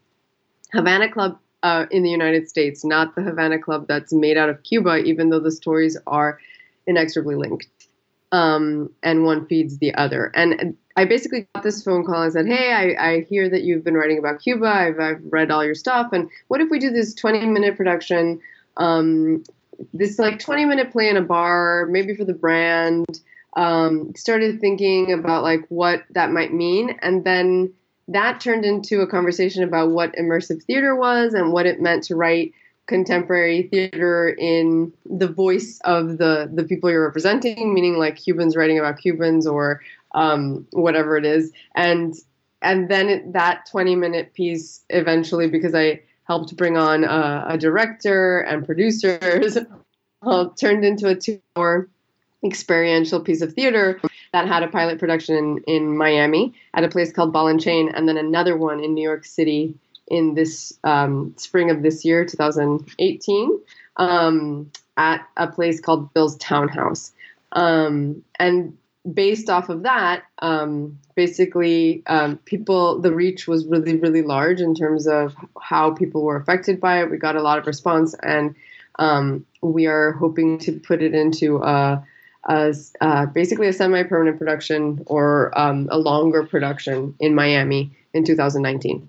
Havana 0.73 1.11
Club 1.11 1.39
uh, 1.63 1.87
in 1.91 2.03
the 2.03 2.11
United 2.11 2.49
States, 2.49 2.85
not 2.85 3.15
the 3.15 3.23
Havana 3.23 3.59
Club 3.59 3.87
that's 3.89 4.13
made 4.13 4.37
out 4.37 4.49
of 4.49 4.63
Cuba, 4.63 4.99
even 4.99 5.31
though 5.31 5.41
the 5.41 5.51
stories 5.51 5.97
are 6.07 6.39
inexorably 6.87 7.35
linked. 7.35 7.69
Um, 8.31 8.91
and 9.03 9.25
one 9.25 9.47
feeds 9.47 9.79
the 9.79 9.95
other. 9.95 10.31
And 10.35 10.77
I 10.97 11.07
basically 11.07 11.49
got 11.55 11.65
this 11.65 11.83
phone 11.83 12.05
call 12.05 12.23
and 12.23 12.33
said, 12.33 12.47
Hey, 12.47 12.73
I, 12.73 13.13
I 13.13 13.21
hear 13.23 13.49
that 13.49 13.63
you've 13.63 13.85
been 13.85 13.95
writing 13.95 14.19
about 14.19 14.43
Cuba. 14.43 14.67
I've, 14.67 15.01
I've 15.01 15.23
read 15.31 15.51
all 15.51 15.65
your 15.65 15.75
stuff. 15.75 16.13
And 16.13 16.29
what 16.49 16.61
if 16.61 16.69
we 16.71 16.79
do 16.79 16.91
this 16.91 17.15
20 17.15 17.47
minute 17.47 17.77
production? 17.77 18.41
Um, 18.77 19.45
this 19.93 20.19
like 20.19 20.39
20 20.39 20.65
minute 20.65 20.91
play 20.91 21.09
in 21.09 21.17
a 21.17 21.23
bar, 21.23 21.87
maybe 21.91 22.15
for 22.15 22.25
the 22.25 22.35
brand. 22.35 23.21
Um, 23.57 24.13
started 24.15 24.61
thinking 24.61 25.13
about 25.13 25.43
like 25.43 25.65
what 25.69 26.05
that 26.11 26.31
might 26.31 26.53
mean. 26.53 26.97
And 27.03 27.25
then 27.25 27.73
that 28.07 28.41
turned 28.41 28.65
into 28.65 29.01
a 29.01 29.07
conversation 29.07 29.63
about 29.63 29.91
what 29.91 30.15
immersive 30.15 30.63
theater 30.63 30.95
was 30.95 31.35
and 31.35 31.53
what 31.53 31.67
it 31.67 31.81
meant 31.81 32.05
to 32.05 32.17
write 32.17 32.53
contemporary 32.87 33.65
theater 33.65 34.31
in 34.31 34.93
the 35.05 35.29
voice 35.29 35.79
of 35.85 36.19
the 36.19 36.51
the 36.53 36.65
people 36.65 36.91
you're 36.91 37.05
representing, 37.05 37.75
meaning 37.75 37.99
like 37.99 38.17
Cubans 38.17 38.57
writing 38.57 38.79
about 38.79 38.99
Cubans 38.99 39.47
or 39.47 39.83
um, 40.15 40.67
whatever 40.73 41.17
it 41.17 41.25
is, 41.25 41.53
and 41.75 42.15
and 42.63 42.89
then 42.91 43.09
it, 43.09 43.33
that 43.35 43.67
20 43.71 43.95
minute 43.95 44.35
piece 44.35 44.85
eventually, 44.91 45.49
because 45.49 45.75
I 45.75 46.01
helped 46.29 46.57
bring 46.57 46.77
on 46.77 47.05
a, 47.05 47.47
a 47.49 47.59
director 47.59 48.41
and 48.41 48.65
producers, 48.65 49.59
uh, 50.23 50.49
turned 50.61 50.85
into 50.85 51.09
a 51.09 51.15
two 51.15 51.41
hour 51.57 51.89
experiential 52.45 53.21
piece 53.21 53.41
of 53.41 53.53
theater 53.55 54.01
that 54.33 54.47
had 54.47 54.63
a 54.63 54.69
pilot 54.69 54.99
production 54.99 55.37
in, 55.37 55.59
in 55.67 55.97
Miami 55.97 56.55
at 56.75 56.85
a 56.85 56.89
place 56.89 57.11
called 57.11 57.33
Ball 57.33 57.49
and 57.49 57.61
Chain, 57.61 57.91
and 57.95 58.07
then 58.07 58.17
another 58.17 58.57
one 58.57 58.85
in 58.85 58.95
New 58.95 59.03
York 59.03 59.25
City 59.25 59.75
in 60.07 60.35
this 60.35 60.79
um, 60.85 61.35
spring 61.37 61.71
of 61.71 61.83
this 61.83 62.05
year, 62.05 62.25
2018, 62.25 63.61
um, 63.97 64.71
at 64.97 65.27
a 65.37 65.47
place 65.47 65.81
called 65.81 66.13
Bill's 66.15 66.37
Townhouse. 66.37 67.13
Um, 67.53 68.23
and 68.39 68.77
based 69.13 69.49
off 69.49 69.69
of 69.69 69.83
that, 69.85 70.25
um, 70.41 70.99
basically, 71.15 72.03
um, 72.07 72.39
people, 72.39 73.01
the 73.01 73.13
reach 73.13 73.47
was 73.47 73.67
really, 73.67 73.97
really 73.97 74.23
large 74.23 74.61
in 74.61 74.75
terms 74.75 75.07
of 75.07 75.35
how 75.61 75.93
people 75.93 76.23
were 76.23 76.37
affected 76.37 76.81
by 76.81 77.03
it. 77.03 77.11
We 77.11 77.19
got 77.19 77.37
a 77.37 77.43
lot 77.43 77.59
of 77.59 77.67
response, 77.67 78.15
and 78.23 78.55
um, 78.99 79.47
we 79.63 79.87
are 79.87 80.13
hoping 80.13 80.59
to 80.61 80.73
put 80.73 81.03
it 81.03 81.15
into 81.15 81.59
a, 81.59 82.05
a, 82.45 82.75
uh, 83.01 83.27
basically 83.27 83.69
a 83.69 83.73
semi 83.73 84.03
permanent 84.03 84.39
production 84.39 85.03
or 85.07 85.53
a 85.57 85.99
longer 85.99 86.45
production 86.45 87.15
in 87.21 87.35
Miami 87.35 87.97
in 88.13 88.25
2019. 88.25 89.09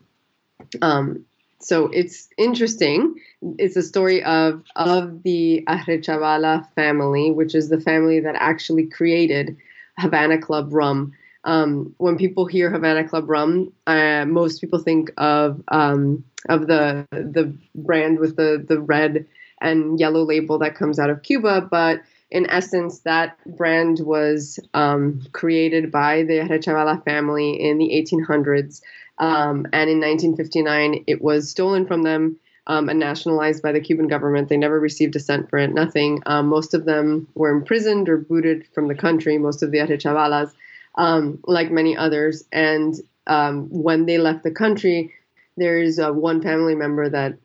Um, 0.82 1.26
so 1.60 1.88
it's 1.88 2.30
interesting. 2.38 3.16
It's 3.58 3.76
a 3.76 3.84
story 3.84 4.24
of 4.24 4.64
of 4.76 5.24
the 5.24 5.64
Arechavala 5.68 6.72
family, 6.74 7.32
which 7.32 7.54
is 7.54 7.70
the 7.70 7.82
family 7.82 8.22
that 8.22 8.36
actually 8.36 8.88
created 8.88 9.58
Havana 10.00 10.40
Club 10.40 10.74
rum. 10.74 11.14
Um, 11.46 11.94
when 11.98 12.18
people 12.18 12.46
hear 12.46 12.70
Havana 12.70 13.08
Club 13.08 13.30
rum, 13.30 13.72
uh, 13.88 14.26
most 14.26 14.60
people 14.62 14.80
think 14.80 15.12
of 15.18 15.62
um, 15.70 16.24
of 16.48 16.68
the 16.68 17.08
the 17.12 17.54
brand 17.76 18.20
with 18.20 18.36
the 18.36 18.64
the 18.68 18.80
red 18.80 19.26
and 19.62 20.00
yellow 20.00 20.24
label 20.24 20.58
that 20.60 20.76
comes 20.76 21.00
out 21.00 21.10
of 21.10 21.22
Cuba, 21.24 21.68
but 21.70 22.02
in 22.32 22.50
essence, 22.50 23.00
that 23.00 23.38
brand 23.58 24.00
was 24.02 24.60
um, 24.74 25.22
created 25.32 25.92
by 25.92 26.24
the 26.24 26.36
Arechavala 26.36 27.04
family 27.04 27.60
in 27.60 27.78
the 27.78 27.90
1800s 27.90 28.82
um, 29.20 29.68
and 29.74 29.90
in 29.90 30.00
1959, 30.00 31.04
it 31.06 31.22
was 31.22 31.50
stolen 31.50 31.86
from 31.86 32.04
them 32.04 32.38
um, 32.68 32.90
and 32.90 33.00
nationalized 33.00 33.64
by 33.64 33.72
the 33.72 33.80
Cuban 33.80 34.08
government. 34.08 34.50
They 34.50 34.58
never 34.58 34.80
received 34.80 35.16
a 35.16 35.20
cent 35.20 35.50
for 35.50 35.58
it, 35.58 35.74
nothing. 35.74 36.22
Um, 36.26 36.48
most 36.48 36.74
of 36.74 36.86
them 36.86 37.28
were 37.36 37.50
imprisoned 37.50 38.10
or 38.10 38.18
booted 38.18 38.68
from 38.74 38.88
the 38.88 38.96
country, 38.96 39.38
most 39.38 39.64
of 39.64 39.72
the 39.72 39.80
Arechavalas, 39.80 40.52
um, 40.96 41.40
like 41.46 41.72
many 41.72 41.96
others. 41.96 42.44
And 42.52 42.96
um, 43.28 43.68
when 43.70 44.06
they 44.06 44.18
left 44.18 44.44
the 44.44 44.52
country, 44.52 45.14
there's 45.58 46.00
uh, 46.00 46.12
one 46.12 46.42
family 46.42 46.76
member 46.76 47.10
that 47.10 47.38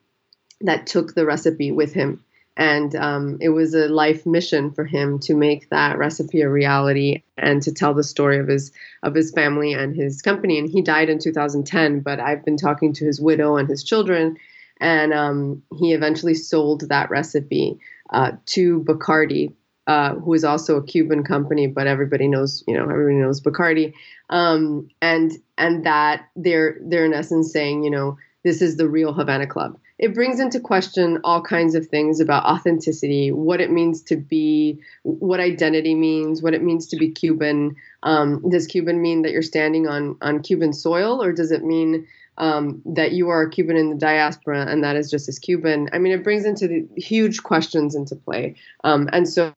that 0.61 0.87
took 0.87 1.13
the 1.13 1.25
recipe 1.25 1.71
with 1.71 1.93
him 1.93 2.23
and 2.57 2.95
um, 2.95 3.37
it 3.41 3.49
was 3.49 3.73
a 3.73 3.87
life 3.87 4.25
mission 4.25 4.71
for 4.71 4.85
him 4.85 5.19
to 5.19 5.35
make 5.35 5.69
that 5.69 5.97
recipe 5.97 6.41
a 6.41 6.49
reality 6.49 7.23
and 7.37 7.61
to 7.63 7.73
tell 7.73 7.93
the 7.93 8.03
story 8.03 8.39
of 8.39 8.47
his 8.47 8.71
of 9.03 9.13
his 9.13 9.31
family 9.31 9.73
and 9.73 9.95
his 9.95 10.21
company 10.21 10.57
and 10.57 10.69
he 10.69 10.81
died 10.81 11.09
in 11.09 11.19
2010 11.19 11.99
but 11.99 12.19
i've 12.19 12.45
been 12.45 12.57
talking 12.57 12.93
to 12.93 13.05
his 13.05 13.19
widow 13.19 13.57
and 13.57 13.67
his 13.67 13.83
children 13.83 14.37
and 14.79 15.13
um, 15.13 15.63
he 15.77 15.93
eventually 15.93 16.33
sold 16.33 16.89
that 16.89 17.09
recipe 17.09 17.79
uh, 18.11 18.31
to 18.45 18.81
bacardi 18.81 19.53
uh, 19.87 20.15
who 20.15 20.33
is 20.33 20.43
also 20.43 20.77
a 20.77 20.83
Cuban 20.83 21.23
company, 21.23 21.67
but 21.67 21.85
everybody 21.85 22.27
knows, 22.27 22.63
you 22.67 22.75
know, 22.75 22.83
everybody 22.83 23.17
knows 23.17 23.39
Bacardi, 23.41 23.93
um, 24.31 24.89
and 25.01 25.31
and 25.57 25.85
that 25.85 26.27
they're 26.35 26.79
they're 26.81 27.05
in 27.05 27.13
essence 27.13 27.51
saying, 27.51 27.83
you 27.83 27.91
know, 27.91 28.17
this 28.43 28.63
is 28.63 28.77
the 28.77 28.89
real 28.89 29.13
Havana 29.13 29.45
Club 29.45 29.77
it 29.97 30.13
brings 30.13 30.39
into 30.39 30.59
question 30.59 31.21
all 31.23 31.41
kinds 31.41 31.73
of 31.73 31.87
things 31.87 32.19
about 32.19 32.43
authenticity, 32.43 33.31
what 33.31 33.61
it 33.61 33.71
means 33.71 34.01
to 34.03 34.17
be, 34.17 34.81
what 35.03 35.39
identity 35.39 35.95
means, 35.95 36.41
what 36.41 36.53
it 36.53 36.61
means 36.61 36.87
to 36.87 36.97
be 36.97 37.11
Cuban. 37.11 37.75
Um, 38.03 38.49
does 38.49 38.67
Cuban 38.67 39.01
mean 39.01 39.21
that 39.21 39.31
you're 39.31 39.41
standing 39.41 39.87
on 39.87 40.17
on 40.21 40.43
Cuban 40.43 40.73
soil, 40.73 41.23
or 41.23 41.31
does 41.31 41.51
it 41.51 41.63
mean 41.63 42.07
um, 42.37 42.81
that 42.85 43.13
you 43.13 43.29
are 43.29 43.43
a 43.43 43.49
Cuban 43.49 43.77
in 43.77 43.89
the 43.89 43.95
diaspora 43.95 44.65
and 44.67 44.83
that 44.83 44.95
is 44.95 45.09
just 45.09 45.29
as 45.29 45.39
Cuban? 45.39 45.89
I 45.93 45.99
mean, 45.99 46.13
it 46.13 46.23
brings 46.23 46.45
into 46.45 46.67
the 46.67 46.87
huge 46.97 47.43
questions 47.43 47.95
into 47.95 48.15
play, 48.15 48.55
um, 48.83 49.09
and 49.13 49.27
so 49.27 49.53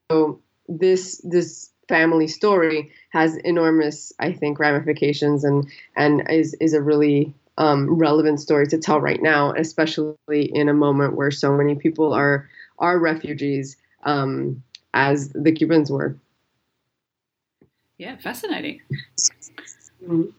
this 0.67 1.21
this 1.23 1.71
family 1.87 2.27
story 2.27 2.91
has 3.09 3.35
enormous, 3.37 4.13
I 4.19 4.31
think, 4.31 4.59
ramifications 4.59 5.43
and 5.43 5.67
and 5.95 6.29
is 6.29 6.53
is 6.61 6.73
a 6.73 6.81
really 6.81 7.33
um, 7.57 7.93
relevant 7.93 8.39
story 8.39 8.67
to 8.67 8.77
tell 8.77 9.01
right 9.01 9.21
now, 9.21 9.53
especially 9.53 10.15
in 10.29 10.69
a 10.69 10.73
moment 10.73 11.15
where 11.15 11.31
so 11.31 11.55
many 11.55 11.75
people 11.75 12.13
are 12.13 12.49
are 12.77 12.97
refugees, 12.97 13.75
um, 14.03 14.63
as 14.93 15.29
the 15.29 15.51
Cubans 15.51 15.91
were. 15.91 16.15
Yeah, 17.97 18.15
fascinating. 18.15 18.79
Mm-hmm. 20.01 20.29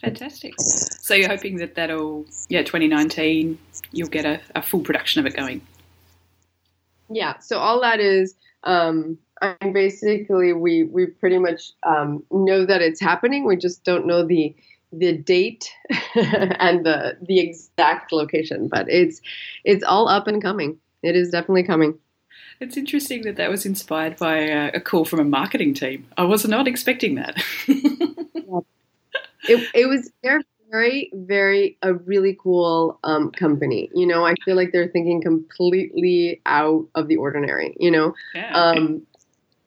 Fantastic. 0.00 0.54
So 0.60 1.14
you're 1.14 1.28
hoping 1.28 1.56
that 1.56 1.74
that'll, 1.74 2.24
yeah, 2.48 2.62
2019, 2.62 3.58
you'll 3.92 4.08
get 4.08 4.24
a, 4.24 4.40
a 4.54 4.62
full 4.62 4.80
production 4.80 5.20
of 5.20 5.26
it 5.26 5.36
going. 5.36 5.60
Yeah. 7.10 7.38
So 7.38 7.58
all 7.58 7.80
that 7.80 8.00
is, 8.00 8.34
um, 8.64 9.18
I 9.40 9.56
mean, 9.62 9.72
basically, 9.72 10.52
we 10.52 10.82
we 10.84 11.06
pretty 11.06 11.38
much 11.38 11.72
um, 11.86 12.24
know 12.30 12.66
that 12.66 12.82
it's 12.82 13.00
happening. 13.00 13.44
We 13.44 13.56
just 13.56 13.84
don't 13.84 14.06
know 14.06 14.26
the 14.26 14.54
the 14.92 15.16
date 15.16 15.70
and 16.14 16.84
the 16.84 17.16
the 17.22 17.38
exact 17.38 18.12
location, 18.12 18.68
but 18.68 18.88
it's 18.88 19.20
it's 19.64 19.84
all 19.84 20.08
up 20.08 20.26
and 20.26 20.42
coming. 20.42 20.78
It 21.02 21.14
is 21.14 21.30
definitely 21.30 21.62
coming. 21.62 21.98
It's 22.60 22.76
interesting 22.76 23.22
that 23.22 23.36
that 23.36 23.50
was 23.50 23.64
inspired 23.64 24.16
by 24.16 24.38
a, 24.38 24.72
a 24.74 24.80
call 24.80 25.04
from 25.04 25.20
a 25.20 25.24
marketing 25.24 25.74
team. 25.74 26.08
I 26.16 26.24
was 26.24 26.46
not 26.46 26.66
expecting 26.66 27.14
that. 27.14 27.40
it, 29.48 29.68
it 29.74 29.86
was 29.86 30.10
they're 30.22 30.42
very 30.70 31.10
very 31.14 31.78
a 31.82 31.94
really 31.94 32.36
cool 32.40 32.98
um, 33.04 33.30
company. 33.30 33.90
You 33.94 34.06
know, 34.06 34.26
I 34.26 34.34
feel 34.44 34.56
like 34.56 34.72
they're 34.72 34.88
thinking 34.88 35.22
completely 35.22 36.40
out 36.46 36.86
of 36.94 37.08
the 37.08 37.16
ordinary. 37.16 37.76
You 37.78 37.90
know, 37.90 38.14
yeah. 38.34 38.52
um, 38.54 39.02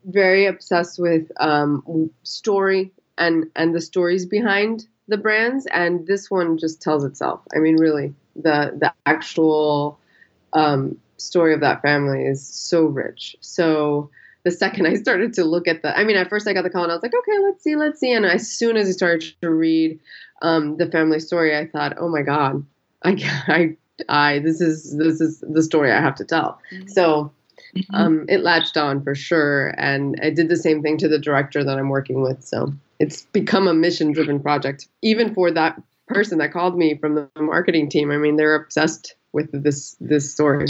very 0.06 0.46
obsessed 0.46 1.00
with 1.00 1.32
um, 1.40 2.12
story 2.24 2.92
and 3.18 3.50
and 3.56 3.76
the 3.76 3.82
stories 3.82 4.26
behind 4.26 4.88
the 5.08 5.18
brands, 5.18 5.66
and 5.68 6.08
this 6.08 6.32
one 6.32 6.58
just 6.58 6.82
tells 6.82 7.04
itself. 7.04 7.42
I 7.56 7.60
mean, 7.60 7.78
really, 7.78 8.14
the 8.36 8.76
the 8.78 8.94
actual 9.06 10.00
um, 10.54 10.98
story 11.18 11.54
of 11.54 11.62
that 11.62 11.82
family 11.82 12.26
is 12.26 12.46
so 12.46 12.86
rich. 12.86 13.36
So 13.42 14.10
the 14.44 14.52
second 14.52 14.88
I 14.88 14.96
started 14.96 15.34
to 15.34 15.44
look 15.44 15.68
at 15.68 15.82
the, 15.82 15.98
I 15.98 16.04
mean, 16.04 16.18
at 16.18 16.30
first 16.30 16.48
I 16.48 16.54
got 16.54 16.64
the 16.64 16.70
call 16.70 16.84
and 16.84 16.92
I 16.92 16.96
was 16.96 17.04
like, 17.04 17.14
okay, 17.14 17.44
let's 17.44 17.64
see, 17.64 17.76
let's 17.76 18.00
see. 18.00 18.12
And 18.12 18.26
as 18.26 18.52
soon 18.52 18.78
as 18.78 18.88
I 18.88 18.92
started 18.92 19.34
to 19.42 19.50
read 19.50 20.00
um, 20.42 20.78
the 20.78 20.90
family 20.90 21.20
story, 21.20 21.58
I 21.58 21.68
thought, 21.68 21.98
oh 22.00 22.10
my 22.10 22.22
god, 22.22 22.66
I, 23.04 23.18
I, 23.48 23.78
I, 24.10 24.40
this 24.40 24.62
is 24.62 24.96
this 24.98 25.22
is 25.22 25.44
the 25.48 25.64
story 25.64 25.92
I 25.92 26.02
have 26.02 26.16
to 26.16 26.26
tell. 26.26 26.60
Mm-hmm. 26.74 26.88
So. 26.88 27.32
Mm-hmm. 27.76 27.96
Um, 27.96 28.26
it 28.28 28.42
latched 28.42 28.76
on 28.76 29.02
for 29.02 29.16
sure, 29.16 29.74
and 29.78 30.20
I 30.22 30.30
did 30.30 30.50
the 30.50 30.58
same 30.58 30.82
thing 30.82 30.98
to 30.98 31.08
the 31.08 31.20
director 31.20 31.64
that 31.64 31.78
I'm 31.78 31.88
working 31.88 32.22
with. 32.22 32.44
So 32.44 32.74
it's 33.00 33.22
become 33.22 33.70
a 33.70 33.74
mission 33.74 34.12
driven 34.12 34.42
project, 34.42 34.90
even 35.02 35.34
for 35.34 35.52
that 35.52 35.82
person 36.08 36.40
that 36.40 36.52
called 36.52 36.78
me 36.78 36.98
from 36.98 37.16
the 37.16 37.30
marketing 37.40 37.90
team. 37.90 38.12
I 38.12 38.18
mean, 38.18 38.36
they're 38.36 38.56
obsessed 38.56 39.16
with 39.32 39.50
this 39.64 39.96
this 40.02 40.34
story. 40.34 40.68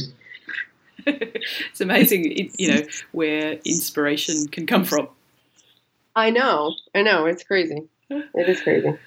it's 1.08 1.82
amazing, 1.82 2.52
you 2.58 2.72
know, 2.72 2.82
where 3.12 3.54
inspiration 3.66 4.48
can 4.48 4.66
come 4.66 4.84
from. 4.84 5.08
I 6.16 6.30
know, 6.30 6.76
I 6.94 7.02
know, 7.02 7.26
it's 7.26 7.44
crazy. 7.44 7.88
It 8.10 8.50
is 8.50 8.62
crazy. 8.62 8.98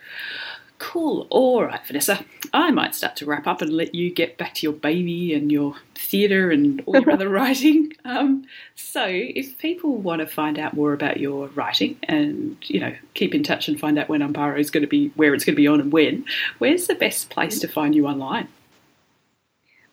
Cool. 0.78 1.26
All 1.30 1.64
right, 1.64 1.80
Vanessa. 1.86 2.24
I 2.52 2.70
might 2.70 2.94
start 2.94 3.16
to 3.16 3.26
wrap 3.26 3.46
up 3.46 3.62
and 3.62 3.72
let 3.72 3.94
you 3.94 4.12
get 4.12 4.36
back 4.36 4.54
to 4.54 4.66
your 4.66 4.72
baby 4.72 5.32
and 5.32 5.50
your 5.50 5.76
theatre 5.94 6.50
and 6.50 6.82
all 6.84 7.00
your 7.00 7.10
other 7.12 7.28
writing. 7.28 7.92
Um, 8.04 8.44
so, 8.74 9.04
if 9.08 9.56
people 9.58 9.96
want 9.96 10.20
to 10.20 10.26
find 10.26 10.58
out 10.58 10.74
more 10.74 10.92
about 10.92 11.18
your 11.18 11.46
writing 11.48 11.96
and 12.02 12.56
you 12.64 12.80
know 12.80 12.94
keep 13.14 13.34
in 13.34 13.42
touch 13.42 13.68
and 13.68 13.78
find 13.78 13.98
out 13.98 14.08
when 14.08 14.20
Amparo 14.20 14.58
is 14.58 14.70
going 14.70 14.82
to 14.82 14.88
be, 14.88 15.08
where 15.14 15.32
it's 15.32 15.44
going 15.44 15.54
to 15.54 15.62
be 15.62 15.68
on, 15.68 15.80
and 15.80 15.92
when, 15.92 16.24
where's 16.58 16.86
the 16.86 16.94
best 16.94 17.30
place 17.30 17.60
to 17.60 17.68
find 17.68 17.94
you 17.94 18.06
online? 18.06 18.48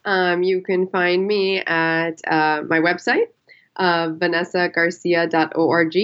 Um, 0.06 0.44
you 0.44 0.62
can 0.62 0.88
find 0.88 1.28
me 1.28 1.60
at 1.60 2.22
uh, 2.28 2.64
my 2.68 2.80
website, 2.80 3.28
uh, 3.76 4.10
vanessagarcia.org. 4.10 5.96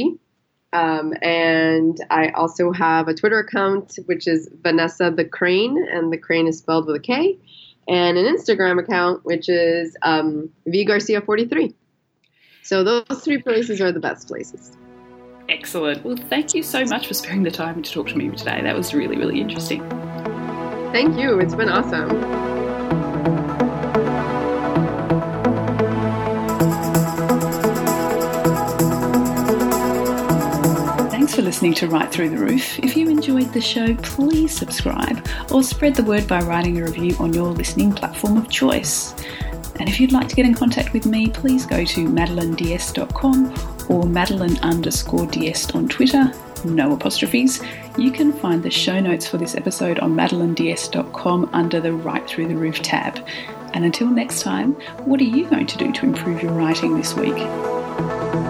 Um, 0.74 1.14
and 1.22 1.98
I 2.10 2.30
also 2.30 2.72
have 2.72 3.08
a 3.08 3.14
Twitter 3.14 3.40
account, 3.40 3.98
which 4.06 4.28
is 4.28 4.50
Vanessa 4.62 5.12
the 5.16 5.26
Crane, 5.26 5.78
and 5.92 6.12
the 6.12 6.18
Crane 6.18 6.48
is 6.48 6.58
spelled 6.60 6.88
with 6.88 6.98
a 6.98 7.00
K, 7.00 7.40
and 7.88 8.18
an 8.18 8.26
Instagram 8.26 8.80
account, 8.80 9.24
which 9.24 9.48
is 9.50 9.96
um, 10.02 10.50
vgarcia43. 10.68 11.74
So 12.64 12.84
those 12.84 13.22
three 13.24 13.42
places 13.42 13.80
are 13.80 13.94
the 13.94 14.00
best 14.02 14.28
places. 14.28 14.76
Excellent. 15.50 16.04
Well, 16.04 16.18
thank 16.18 16.54
you 16.54 16.62
so 16.62 16.84
much 16.84 17.08
for 17.08 17.14
sparing 17.14 17.44
the 17.44 17.52
time 17.52 17.82
to 17.82 17.90
talk 17.92 18.08
to 18.10 18.18
me 18.18 18.30
today. 18.30 18.62
That 18.62 18.76
was 18.76 18.94
really, 18.94 19.16
really 19.16 19.40
interesting. 19.40 19.88
Thank 20.92 21.18
you. 21.18 21.40
It's 21.40 21.56
been 21.56 21.70
awesome. 21.70 22.57
Listening 31.58 31.74
to 31.74 31.88
Right 31.88 32.12
Through 32.12 32.30
the 32.30 32.38
Roof. 32.38 32.78
If 32.78 32.96
you 32.96 33.10
enjoyed 33.10 33.52
the 33.52 33.60
show, 33.60 33.96
please 33.96 34.56
subscribe 34.56 35.28
or 35.52 35.64
spread 35.64 35.96
the 35.96 36.04
word 36.04 36.28
by 36.28 36.40
writing 36.42 36.78
a 36.78 36.84
review 36.84 37.16
on 37.20 37.34
your 37.34 37.48
listening 37.48 37.92
platform 37.92 38.38
of 38.38 38.48
choice. 38.48 39.16
And 39.80 39.90
if 39.90 40.00
you'd 40.00 40.12
like 40.12 40.28
to 40.28 40.36
get 40.36 40.46
in 40.46 40.54
contact 40.54 40.94
with 40.94 41.08
me, 41.08 41.32
please 41.32 41.66
go 41.66 41.84
to 41.84 42.08
madelineds.com 42.08 43.90
or 43.90 44.06
madeline 44.06 44.60
underscore 44.60 45.26
ds 45.26 45.74
on 45.74 45.88
Twitter, 45.88 46.32
no 46.64 46.94
apostrophes. 46.94 47.60
You 47.98 48.12
can 48.12 48.34
find 48.34 48.62
the 48.62 48.70
show 48.70 49.00
notes 49.00 49.26
for 49.26 49.40
this 49.40 49.56
episode 49.56 49.98
on 49.98 50.14
madelineds.com 50.14 51.50
under 51.54 51.80
the 51.80 51.94
Right 51.94 52.28
Through 52.30 52.50
the 52.50 52.56
Roof 52.56 52.84
tab. 52.84 53.28
And 53.74 53.84
until 53.84 54.12
next 54.12 54.44
time, 54.44 54.74
what 55.06 55.20
are 55.22 55.24
you 55.24 55.50
going 55.50 55.66
to 55.66 55.78
do 55.80 55.92
to 55.92 56.06
improve 56.06 56.44
your 56.44 56.52
writing 56.52 56.96
this 56.96 57.16
week? 57.16 58.47